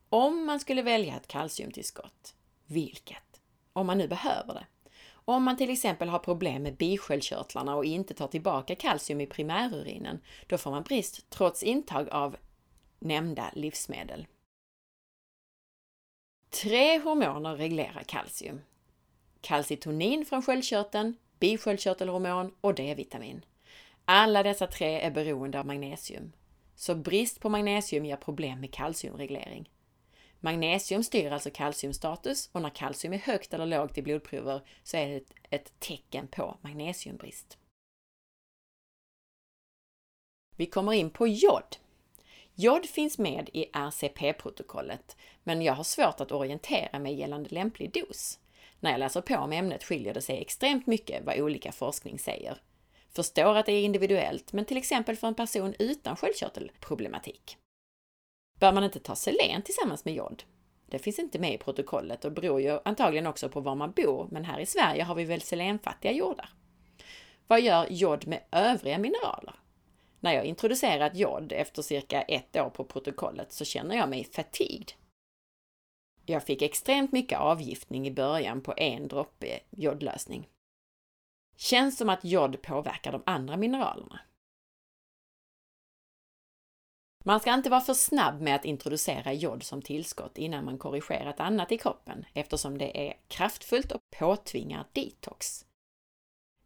Om 0.10 0.46
man 0.46 0.60
skulle 0.60 0.82
välja 0.82 1.16
ett 1.16 1.28
kalciumtillskott, 1.28 2.36
vilket? 2.66 3.42
Om 3.74 3.88
man 3.88 3.98
nu 3.98 4.08
behöver 4.08 4.54
det. 4.54 4.66
Om 5.12 5.44
man 5.44 5.58
till 5.58 5.70
exempel 5.70 6.10
har 6.10 6.20
problem 6.20 6.64
med 6.64 6.76
bisköldkörtlarna 6.76 7.76
och 7.76 7.86
inte 7.86 8.14
tar 8.14 8.28
tillbaka 8.28 8.76
kalcium 8.76 9.22
i 9.22 9.28
primärurinen, 9.28 10.22
då 10.48 10.58
får 10.58 10.72
man 10.72 10.84
brist 10.84 11.30
trots 11.30 11.64
intag 11.64 12.10
av 12.10 12.38
nämnda 13.00 13.52
livsmedel. 13.54 14.28
Tre 16.52 17.00
hormoner 17.00 17.56
reglerar 17.56 18.04
kalcium. 18.04 18.62
Kalcitonin 19.42 20.26
från 20.26 20.42
sköldkörteln, 20.42 21.16
bisköldkörtelhormon 21.40 22.56
och 22.62 22.76
D-vitamin. 22.76 23.46
Alla 24.06 24.44
dessa 24.44 24.68
tre 24.68 25.02
är 25.02 25.12
beroende 25.12 25.60
av 25.60 25.66
magnesium. 25.66 26.32
Så 26.76 26.96
brist 26.96 27.40
på 27.40 27.50
magnesium 27.50 28.06
ger 28.06 28.16
problem 28.16 28.60
med 28.60 28.74
kalciumreglering. 28.74 29.70
Magnesium 30.40 31.04
styr 31.04 31.32
alltså 31.32 31.50
kalciumstatus 31.50 32.50
och 32.52 32.62
när 32.62 32.70
kalcium 32.70 33.14
är 33.14 33.18
högt 33.18 33.54
eller 33.54 33.66
lågt 33.66 33.98
i 33.98 34.02
blodprover 34.02 34.62
så 34.84 34.98
är 34.98 35.08
det 35.08 35.24
ett 35.50 35.80
tecken 35.80 36.28
på 36.28 36.58
magnesiumbrist. 36.62 37.58
Vi 40.56 40.66
kommer 40.66 40.94
in 40.94 41.10
på 41.10 41.28
jod. 41.28 41.78
Jod 42.56 42.86
finns 42.86 43.18
med 43.18 43.50
i 43.54 43.66
RCP-protokollet, 43.74 45.18
men 45.44 45.62
jag 45.62 45.74
har 45.74 45.84
svårt 45.84 46.22
att 46.22 46.32
orientera 46.32 47.00
mig 47.00 47.14
gällande 47.14 47.50
lämplig 47.50 47.94
dos. 47.94 48.40
När 48.80 48.92
jag 48.92 49.00
läser 49.00 49.22
på 49.22 49.36
om 49.36 49.52
ämnet 49.52 49.84
skiljer 49.84 50.14
det 50.14 50.22
sig 50.22 50.42
extremt 50.42 50.88
mycket 50.88 51.26
vad 51.26 51.40
olika 51.40 51.72
forskning 51.72 52.20
säger. 52.20 52.58
Förstår 53.10 53.58
att 53.58 53.66
det 53.66 53.72
är 53.72 53.84
individuellt, 53.84 54.54
men 54.54 54.66
till 54.66 54.78
exempel 54.78 55.16
för 55.16 55.28
en 55.28 55.36
person 55.36 55.74
utan 55.80 56.16
sköldkörtelproblematik. 56.16 57.58
Bör 58.60 58.72
man 58.72 58.84
inte 58.84 59.00
ta 59.00 59.16
selen 59.16 59.62
tillsammans 59.62 60.06
med 60.06 60.14
jod? 60.14 60.44
Det 60.86 61.00
finns 61.00 61.20
inte 61.20 61.40
med 61.40 61.54
i 61.54 61.58
protokollet 61.58 62.26
och 62.26 62.32
beror 62.32 62.62
ju 62.62 62.80
antagligen 62.86 63.28
också 63.28 63.50
på 63.50 63.60
var 63.60 63.76
man 63.76 63.92
bor, 63.92 64.28
men 64.32 64.46
här 64.46 64.60
i 64.60 64.66
Sverige 64.66 65.04
har 65.04 65.16
vi 65.16 65.26
väl 65.26 65.42
selenfattiga 65.42 66.12
jordar. 66.12 66.50
Vad 67.48 67.62
gör 67.62 67.88
jod 67.90 68.28
med 68.28 68.44
övriga 68.52 68.98
mineraler? 68.98 69.61
När 70.24 70.34
jag 70.34 70.46
introducerat 70.46 71.16
jod 71.16 71.52
efter 71.52 71.82
cirka 71.82 72.22
ett 72.22 72.56
år 72.56 72.70
på 72.70 72.84
protokollet 72.86 73.52
så 73.52 73.66
känner 73.66 73.96
jag 73.96 74.10
mig 74.10 74.24
fatigd. 74.24 74.92
Jag 76.26 76.44
fick 76.44 76.62
extremt 76.62 77.12
mycket 77.12 77.40
avgiftning 77.40 78.08
i 78.08 78.12
början 78.12 78.62
på 78.62 78.74
en 78.78 79.08
droppe 79.08 79.60
jodlösning. 79.70 80.48
Känns 81.56 81.98
som 81.98 82.10
att 82.10 82.26
jod 82.26 82.62
påverkar 82.62 83.12
de 83.12 83.24
andra 83.26 83.58
mineralerna. 83.58 84.20
Man 87.24 87.40
ska 87.40 87.54
inte 87.54 87.70
vara 87.70 87.82
för 87.82 87.94
snabb 87.94 88.42
med 88.42 88.56
att 88.56 88.66
introducera 88.66 89.34
jod 89.34 89.64
som 89.64 89.82
tillskott 89.82 90.38
innan 90.38 90.66
man 90.66 90.78
korrigerat 90.78 91.40
annat 91.40 91.72
i 91.72 91.78
kroppen 91.78 92.26
eftersom 92.34 92.78
det 92.78 93.10
är 93.10 93.20
kraftfullt 93.28 93.92
och 93.92 94.02
påtvingar 94.20 94.86
detox. 94.94 95.66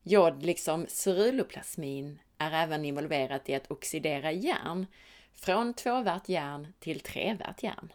Jod, 0.08 0.44
liksom 0.44 0.86
ceruloplasmin, 0.88 2.20
är 2.38 2.52
även 2.52 2.86
involverat 2.86 3.50
i 3.50 3.56
att 3.56 3.72
oxidera 3.72 4.32
järn 4.32 4.86
från 5.34 5.74
tvåvärt 5.74 6.30
järn 6.30 6.74
till 6.80 7.00
trevärt 7.00 7.63
järn. 7.63 7.94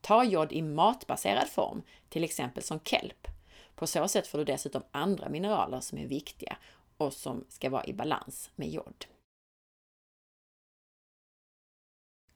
Ta 0.00 0.24
jod 0.24 0.52
i 0.52 0.62
matbaserad 0.62 1.48
form, 1.48 1.82
till 2.08 2.24
exempel 2.24 2.62
som 2.62 2.80
kelp. 2.80 3.28
På 3.74 3.86
så 3.86 4.08
sätt 4.08 4.26
får 4.26 4.38
du 4.38 4.44
dessutom 4.44 4.82
andra 4.90 5.28
mineraler 5.28 5.80
som 5.80 5.98
är 5.98 6.06
viktiga 6.06 6.56
och 6.96 7.12
som 7.12 7.44
ska 7.48 7.70
vara 7.70 7.86
i 7.86 7.92
balans 7.92 8.50
med 8.56 8.68
jod. 8.68 9.06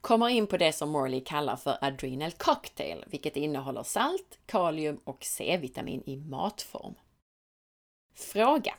kommer 0.01 0.29
in 0.29 0.47
på 0.47 0.57
det 0.57 0.73
som 0.73 0.91
Morley 0.91 1.21
kallar 1.21 1.57
för 1.57 1.79
Adrenal 1.81 2.33
Cocktail, 2.33 3.05
vilket 3.07 3.37
innehåller 3.37 3.83
salt, 3.83 4.39
kalium 4.47 5.01
och 5.05 5.25
C-vitamin 5.25 6.03
i 6.07 6.17
matform. 6.17 6.95
Fråga. 8.17 8.75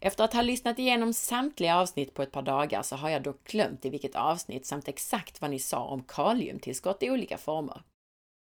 Efter 0.00 0.24
att 0.24 0.32
ha 0.32 0.42
lyssnat 0.42 0.78
igenom 0.78 1.12
samtliga 1.12 1.76
avsnitt 1.76 2.14
på 2.14 2.22
ett 2.22 2.32
par 2.32 2.42
dagar 2.42 2.82
så 2.82 2.96
har 2.96 3.10
jag 3.10 3.22
dock 3.22 3.44
glömt 3.44 3.84
i 3.84 3.90
vilket 3.90 4.16
avsnitt 4.16 4.66
samt 4.66 4.88
exakt 4.88 5.40
vad 5.40 5.50
ni 5.50 5.58
sa 5.58 5.84
om 5.84 6.02
kaliumtillskott 6.04 7.02
i 7.02 7.10
olika 7.10 7.38
former. 7.38 7.82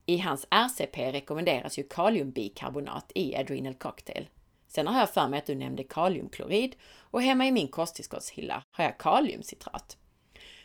I 0.06 0.18
hans 0.18 0.48
RCP 0.50 1.12
rekommenderas 1.12 1.80
ju 1.80 1.84
kaliumbikarbonat 1.84 3.12
i 3.16 3.36
Adrenal 3.36 3.74
Cocktail. 3.74 4.30
Sen 4.68 4.88
har 4.88 5.00
jag 5.00 5.10
för 5.10 5.28
mig 5.28 5.40
att 5.40 5.46
du 5.46 5.56
nämnde 5.56 5.84
kaliumklorid 5.84 6.76
och 6.98 7.22
hemma 7.22 7.48
i 7.48 7.52
min 7.52 7.68
kosttillskottshylla 7.68 8.64
har 8.72 8.84
jag 8.84 8.98
kaliumcitrat. 8.98 9.98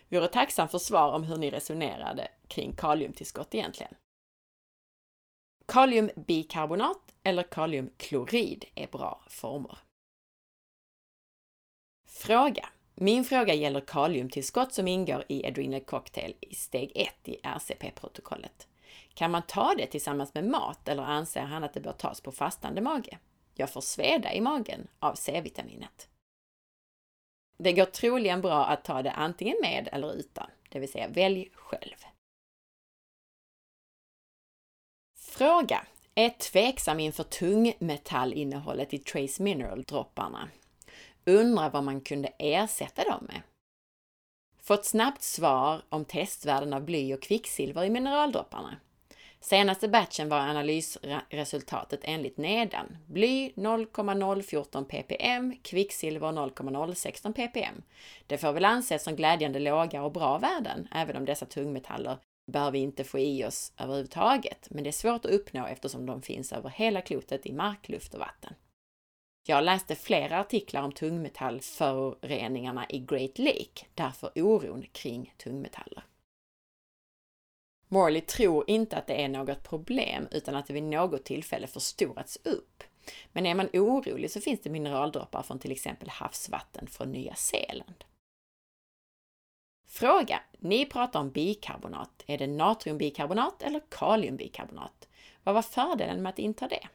Vore 0.09 0.29
tacksam 0.29 0.69
för 0.69 0.79
svar 0.79 1.13
om 1.13 1.25
hur 1.25 1.37
ni 1.37 1.51
resonerade 1.51 2.29
kring 2.49 2.73
kaliumtillskott 2.73 3.55
egentligen. 3.55 3.95
Kaliumbikarbonat 5.77 7.15
eller 7.23 7.43
kaliumklorid 7.43 8.65
är 8.75 8.87
bra 8.87 9.21
former. 9.29 9.79
Fråga. 12.09 12.69
Min 12.95 13.25
fråga 13.25 13.55
gäller 13.55 13.81
kaliumtillskott 13.81 14.73
som 14.73 14.89
ingår 14.89 15.25
i 15.29 15.47
Adrenal 15.47 15.81
Cocktail 15.81 16.35
i 16.41 16.55
steg 16.55 16.93
1 16.95 17.09
i 17.25 17.41
RCP-protokollet. 17.43 18.69
Kan 19.15 19.31
man 19.31 19.43
ta 19.43 19.75
det 19.75 19.87
tillsammans 19.87 20.35
med 20.35 20.45
mat 20.45 20.89
eller 20.89 21.03
anser 21.03 21.41
han 21.41 21.65
att 21.65 21.75
det 21.75 21.81
bör 21.81 21.93
tas 21.93 22.21
på 22.21 22.33
fastande 22.33 22.81
mage? 22.81 23.19
Jag 23.55 23.71
får 23.71 23.81
sveda 23.81 24.33
i 24.33 24.41
magen 24.41 24.89
av 24.99 25.15
C-vitaminet. 25.15 26.09
Det 27.59 27.73
går 27.73 27.85
troligen 27.85 28.41
bra 28.41 28.65
att 28.65 28.85
ta 28.85 29.03
det 29.03 29.13
antingen 29.13 29.57
med 29.63 29.89
eller 29.93 30.15
utan, 30.15 30.51
det 30.69 30.79
vill 30.79 30.93
säga 30.93 31.09
välj 31.09 31.51
själv. 31.55 32.16
Fråga. 35.37 35.87
Är 36.15 36.31
tveksam 36.31 37.01
inför 37.01 37.23
tungmetallinnehållet 37.23 38.95
i 38.95 38.99
Trace 38.99 39.43
Mineral-dropparna. 39.43 40.49
Undrar 41.25 41.71
vad 41.71 41.85
man 41.85 42.01
kunde 42.01 42.29
ersätta 42.39 43.05
dem 43.05 43.25
med. 43.29 43.43
Fått 44.63 44.85
snabbt 44.85 45.23
svar 45.23 45.83
om 45.89 46.05
testvärden 46.05 46.73
av 46.73 46.85
bly 46.85 47.15
och 47.15 47.23
kvicksilver 47.23 47.85
i 47.85 47.91
mineraldropparna. 47.91 48.77
Senaste 49.41 49.89
batchen 49.89 50.29
var 50.29 50.39
analysresultatet 50.39 52.01
enligt 52.03 52.37
nedan. 52.37 52.97
Bly 53.07 53.53
0,014 53.57 54.85
ppm, 54.85 55.57
kvicksilver 55.63 56.33
0,016 56.33 57.33
ppm. 57.33 57.83
Det 58.27 58.39
får 58.39 58.53
väl 58.53 58.65
anses 58.65 59.05
som 59.05 59.17
glädjande 59.17 59.59
låga 59.59 60.03
och 60.03 60.13
bra 60.13 60.39
värden, 60.39 60.89
även 60.93 61.17
om 61.17 61.25
dessa 61.25 61.47
tungmetaller 61.47 62.17
bör 62.47 62.71
vi 62.71 62.79
inte 62.79 63.05
få 63.05 63.19
i 63.19 63.45
oss 63.45 63.73
överhuvudtaget, 63.79 64.69
men 64.71 64.85
det 64.85 64.91
är 64.91 64.93
svårt 64.93 65.25
att 65.25 65.31
uppnå 65.31 65.67
eftersom 65.67 66.07
de 66.07 66.23
finns 66.23 66.53
över 66.53 66.71
hela 66.71 67.01
klotet 67.01 67.47
i 67.47 67.53
mark, 67.53 67.89
luft 67.89 68.15
och 68.15 68.21
vatten. 68.21 68.55
Jag 69.49 69.65
läste 69.65 69.95
flera 69.95 70.41
artiklar 70.41 70.83
om 70.83 70.93
tungmetallföroreningarna 70.93 72.87
i 72.89 72.99
Great 72.99 73.39
Lake, 73.39 73.87
därför 73.95 74.31
oron 74.35 74.85
kring 74.93 75.35
tungmetaller. 75.39 76.05
Morley 77.89 78.21
tror 78.21 78.71
inte 78.71 78.97
att 78.97 79.07
det 79.07 79.23
är 79.23 79.29
något 79.29 79.63
problem 79.63 80.29
utan 80.31 80.55
att 80.55 80.67
det 80.67 80.73
vid 80.73 80.83
något 80.83 81.25
tillfälle 81.25 81.67
förstorats 81.67 82.39
upp. 82.45 82.83
Men 83.33 83.47
är 83.47 83.55
man 83.55 83.69
orolig 83.73 84.31
så 84.31 84.41
finns 84.41 84.61
det 84.61 84.71
mineraldroppar 84.71 85.43
från 85.43 85.59
till 85.59 85.73
exempel 85.73 86.09
havsvatten 86.09 86.87
från 86.87 87.13
Nya 87.13 87.35
Zeeland. 87.35 88.05
Fråga! 89.97 90.41
Ni 90.59 90.87
pratar 90.87 91.21
om 91.21 91.31
bikarbonat. 91.31 92.23
Är 92.27 92.39
det 92.39 92.47
natriumbikarbonat 92.47 93.63
eller 93.63 93.81
kaliumbikarbonat? 93.89 95.09
Vad 95.45 95.55
var 95.55 95.63
fördelen 95.63 96.23
med 96.23 96.31
att 96.31 96.39
inta 96.39 96.69
det? 96.69 96.89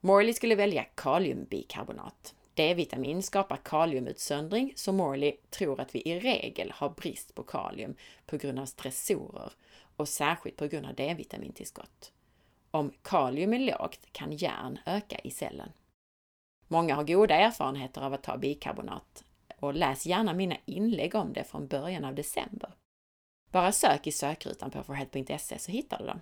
Morley 0.00 0.34
skulle 0.34 0.54
välja 0.54 0.84
kaliumbikarbonat. 0.84 2.34
D-vitamin 2.54 3.22
skapar 3.22 3.56
kaliumutsöndring, 3.56 4.72
så 4.76 4.92
Morley 4.92 5.36
tror 5.50 5.80
att 5.80 5.94
vi 5.94 6.02
i 6.04 6.20
regel 6.20 6.70
har 6.70 6.88
brist 6.88 7.34
på 7.34 7.42
kalium 7.42 7.96
på 8.26 8.36
grund 8.36 8.58
av 8.58 8.66
stressorer 8.66 9.52
och 9.96 10.08
särskilt 10.08 10.56
på 10.56 10.66
grund 10.66 10.86
av 10.86 10.94
D-vitamintillskott. 10.94 12.12
Om 12.70 12.92
kalium 13.02 13.52
är 13.52 13.58
lågt 13.58 14.00
kan 14.12 14.32
järn 14.32 14.78
öka 14.86 15.18
i 15.18 15.30
cellen. 15.30 15.72
Många 16.68 16.94
har 16.94 17.04
goda 17.04 17.34
erfarenheter 17.34 18.00
av 18.00 18.14
att 18.14 18.22
ta 18.22 18.36
bikarbonat 18.36 19.24
och 19.64 19.74
läs 19.74 20.06
gärna 20.06 20.32
mina 20.32 20.56
inlägg 20.64 21.14
om 21.14 21.32
det 21.32 21.44
från 21.44 21.66
början 21.66 22.04
av 22.04 22.14
december. 22.14 22.74
Bara 23.50 23.72
sök 23.72 24.06
i 24.06 24.12
sökrutan 24.12 24.70
på 24.70 24.82
forhead.se 24.82 25.58
så 25.58 25.72
hittar 25.72 25.98
du 25.98 26.06
dem. 26.06 26.20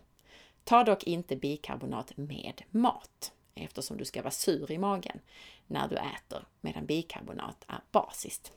Ta 0.64 0.85
dock 0.85 1.05
inte 1.05 1.37
bikarbonat 1.37 2.16
med 2.16 2.62
mat 2.70 3.33
eftersom 3.55 3.96
du 3.96 4.05
ska 4.05 4.22
vara 4.22 4.31
sur 4.31 4.70
i 4.70 4.78
magen 4.78 5.20
när 5.66 5.88
du 5.88 5.96
äter, 5.96 6.46
medan 6.61 6.87
bikarbonat 6.87 7.64
är 7.68 7.81
basiskt. 7.90 8.52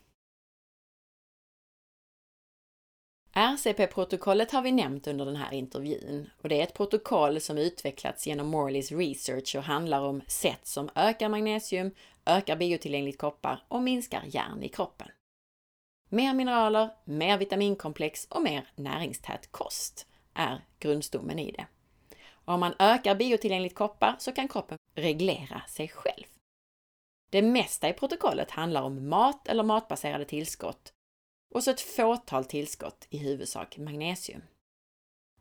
RCP-protokollet 3.38 4.52
har 4.52 4.62
vi 4.62 4.72
nämnt 4.72 5.08
under 5.08 5.26
den 5.26 5.36
här 5.36 5.54
intervjun 5.54 6.30
och 6.42 6.50
det 6.50 6.60
är 6.60 6.64
ett 6.64 6.74
protokoll 6.74 7.42
som 7.42 7.58
utvecklats 7.58 8.28
genom 8.28 8.48
Morleys 8.48 8.92
research 8.92 9.56
och 9.56 9.64
handlar 9.64 10.02
om 10.02 10.22
sätt 10.28 10.68
som 10.68 10.90
ökar 10.96 11.30
magnesium, 11.30 11.92
ökar 12.26 12.56
biotillgängligt 12.56 13.18
koppar 13.18 13.64
och 13.68 13.82
minskar 13.82 14.24
järn 14.28 14.64
i 14.64 14.70
kroppen. 14.70 15.08
Mer 16.10 16.34
mineraler, 16.34 16.90
mer 17.06 17.38
vitaminkomplex 17.38 18.26
och 18.30 18.42
mer 18.42 18.68
näringstät 18.76 19.52
kost 19.52 20.08
är 20.34 20.62
grundstommen 20.80 21.40
i 21.40 21.52
det. 21.52 21.68
Om 22.46 22.60
man 22.60 22.74
ökar 22.80 23.16
biotillgängligt 23.16 23.76
koppar 23.76 24.16
så 24.20 24.32
kan 24.32 24.48
kroppen 24.48 24.78
reglera 24.94 25.62
sig 25.68 25.88
själv. 25.88 26.26
Det 27.30 27.42
mesta 27.42 27.90
i 27.90 27.94
protokollet 27.94 28.52
handlar 28.52 28.82
om 28.82 29.10
mat 29.10 29.48
eller 29.48 29.64
matbaserade 29.64 30.26
tillskott 30.26 30.95
och 31.54 31.64
så 31.64 31.72
ett 31.72 31.82
fåtal 31.82 32.46
tillskott, 32.46 33.08
i 33.10 33.18
huvudsak 33.18 33.78
magnesium. 33.78 34.42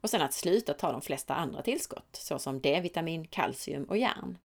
Och 0.01 0.11
sen 0.11 0.23
att 0.23 0.35
sluta 0.35 0.75
ta 0.75 0.93
de 0.93 1.03
flesta 1.03 1.35
andra 1.35 1.63
tillskott, 1.63 2.17
såsom 2.17 2.61
D-vitamin, 2.61 3.27
kalcium 3.27 3.85
och 3.85 3.97
järn. 3.97 4.39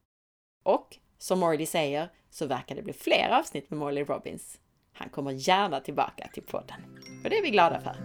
Och 0.63 0.97
som 1.19 1.39
Morley 1.39 1.65
säger 1.65 2.09
så 2.29 2.45
verkar 2.45 2.75
det 2.75 2.81
bli 2.81 2.93
fler 2.93 3.29
avsnitt 3.29 3.69
med 3.69 3.79
Morley 3.79 4.03
Robbins. 4.03 4.59
Han 4.93 5.09
kommer 5.09 5.31
gärna 5.31 5.79
tillbaka 5.79 6.29
till 6.33 6.43
podden 6.43 6.81
och 7.23 7.29
det 7.29 7.37
är 7.37 7.43
vi 7.43 7.49
glada 7.49 7.81
för. 7.81 7.95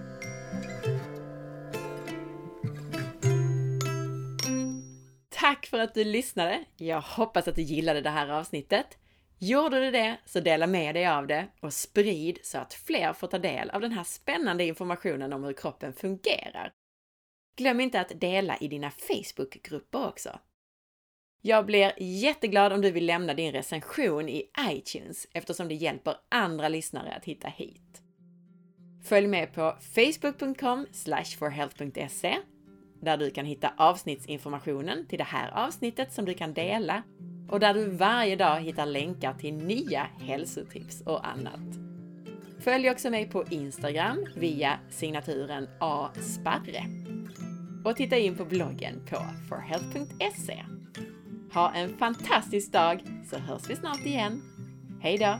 Tack 5.28 5.66
för 5.66 5.78
att 5.78 5.94
du 5.94 6.04
lyssnade! 6.04 6.64
Jag 6.76 7.00
hoppas 7.00 7.48
att 7.48 7.56
du 7.56 7.62
gillade 7.62 8.00
det 8.00 8.10
här 8.10 8.28
avsnittet. 8.28 8.98
Gjorde 9.38 9.80
du 9.80 9.90
det 9.90 10.16
så 10.24 10.40
dela 10.40 10.66
med 10.66 10.94
dig 10.94 11.06
av 11.06 11.26
det 11.26 11.46
och 11.60 11.72
sprid 11.72 12.38
så 12.42 12.58
att 12.58 12.74
fler 12.74 13.12
får 13.12 13.26
ta 13.26 13.38
del 13.38 13.70
av 13.70 13.80
den 13.80 13.92
här 13.92 14.04
spännande 14.04 14.64
informationen 14.64 15.32
om 15.32 15.44
hur 15.44 15.52
kroppen 15.52 15.92
fungerar. 15.92 16.72
Glöm 17.56 17.80
inte 17.80 18.00
att 18.00 18.20
dela 18.20 18.56
i 18.56 18.68
dina 18.68 18.90
Facebookgrupper 18.90 20.08
också. 20.08 20.38
Jag 21.46 21.66
blir 21.66 21.92
jätteglad 21.98 22.72
om 22.72 22.80
du 22.80 22.90
vill 22.90 23.06
lämna 23.06 23.34
din 23.34 23.52
recension 23.52 24.28
i 24.28 24.44
iTunes 24.70 25.26
eftersom 25.32 25.68
det 25.68 25.74
hjälper 25.74 26.16
andra 26.28 26.68
lyssnare 26.68 27.14
att 27.14 27.24
hitta 27.24 27.48
hit. 27.48 28.02
Följ 29.04 29.26
med 29.26 29.54
på 29.54 29.76
facebook.com 29.94 30.86
forhealth.se 31.38 32.36
där 33.02 33.16
du 33.16 33.30
kan 33.30 33.46
hitta 33.46 33.72
avsnittsinformationen 33.76 35.06
till 35.06 35.18
det 35.18 35.24
här 35.24 35.66
avsnittet 35.66 36.12
som 36.12 36.24
du 36.24 36.34
kan 36.34 36.54
dela 36.54 37.02
och 37.48 37.60
där 37.60 37.74
du 37.74 37.90
varje 37.90 38.36
dag 38.36 38.60
hittar 38.60 38.86
länkar 38.86 39.34
till 39.34 39.54
nya 39.54 40.06
hälsotips 40.20 41.00
och 41.00 41.26
annat. 41.26 41.78
Följ 42.60 42.90
också 42.90 43.10
mig 43.10 43.30
på 43.30 43.44
Instagram 43.50 44.26
via 44.36 44.78
signaturen 44.90 45.68
asparre 45.80 46.84
och 47.84 47.96
titta 47.96 48.18
in 48.18 48.36
på 48.36 48.44
bloggen 48.44 49.06
på 49.10 49.16
forhealth.se. 49.48 50.64
Ha 51.54 51.72
en 51.74 51.96
fantastisk 51.98 52.72
dag 52.72 53.02
så 53.30 53.38
hörs 53.38 53.70
vi 53.70 53.76
snart 53.76 54.06
igen. 54.06 54.42
Hej 55.00 55.18
då! 55.18 55.38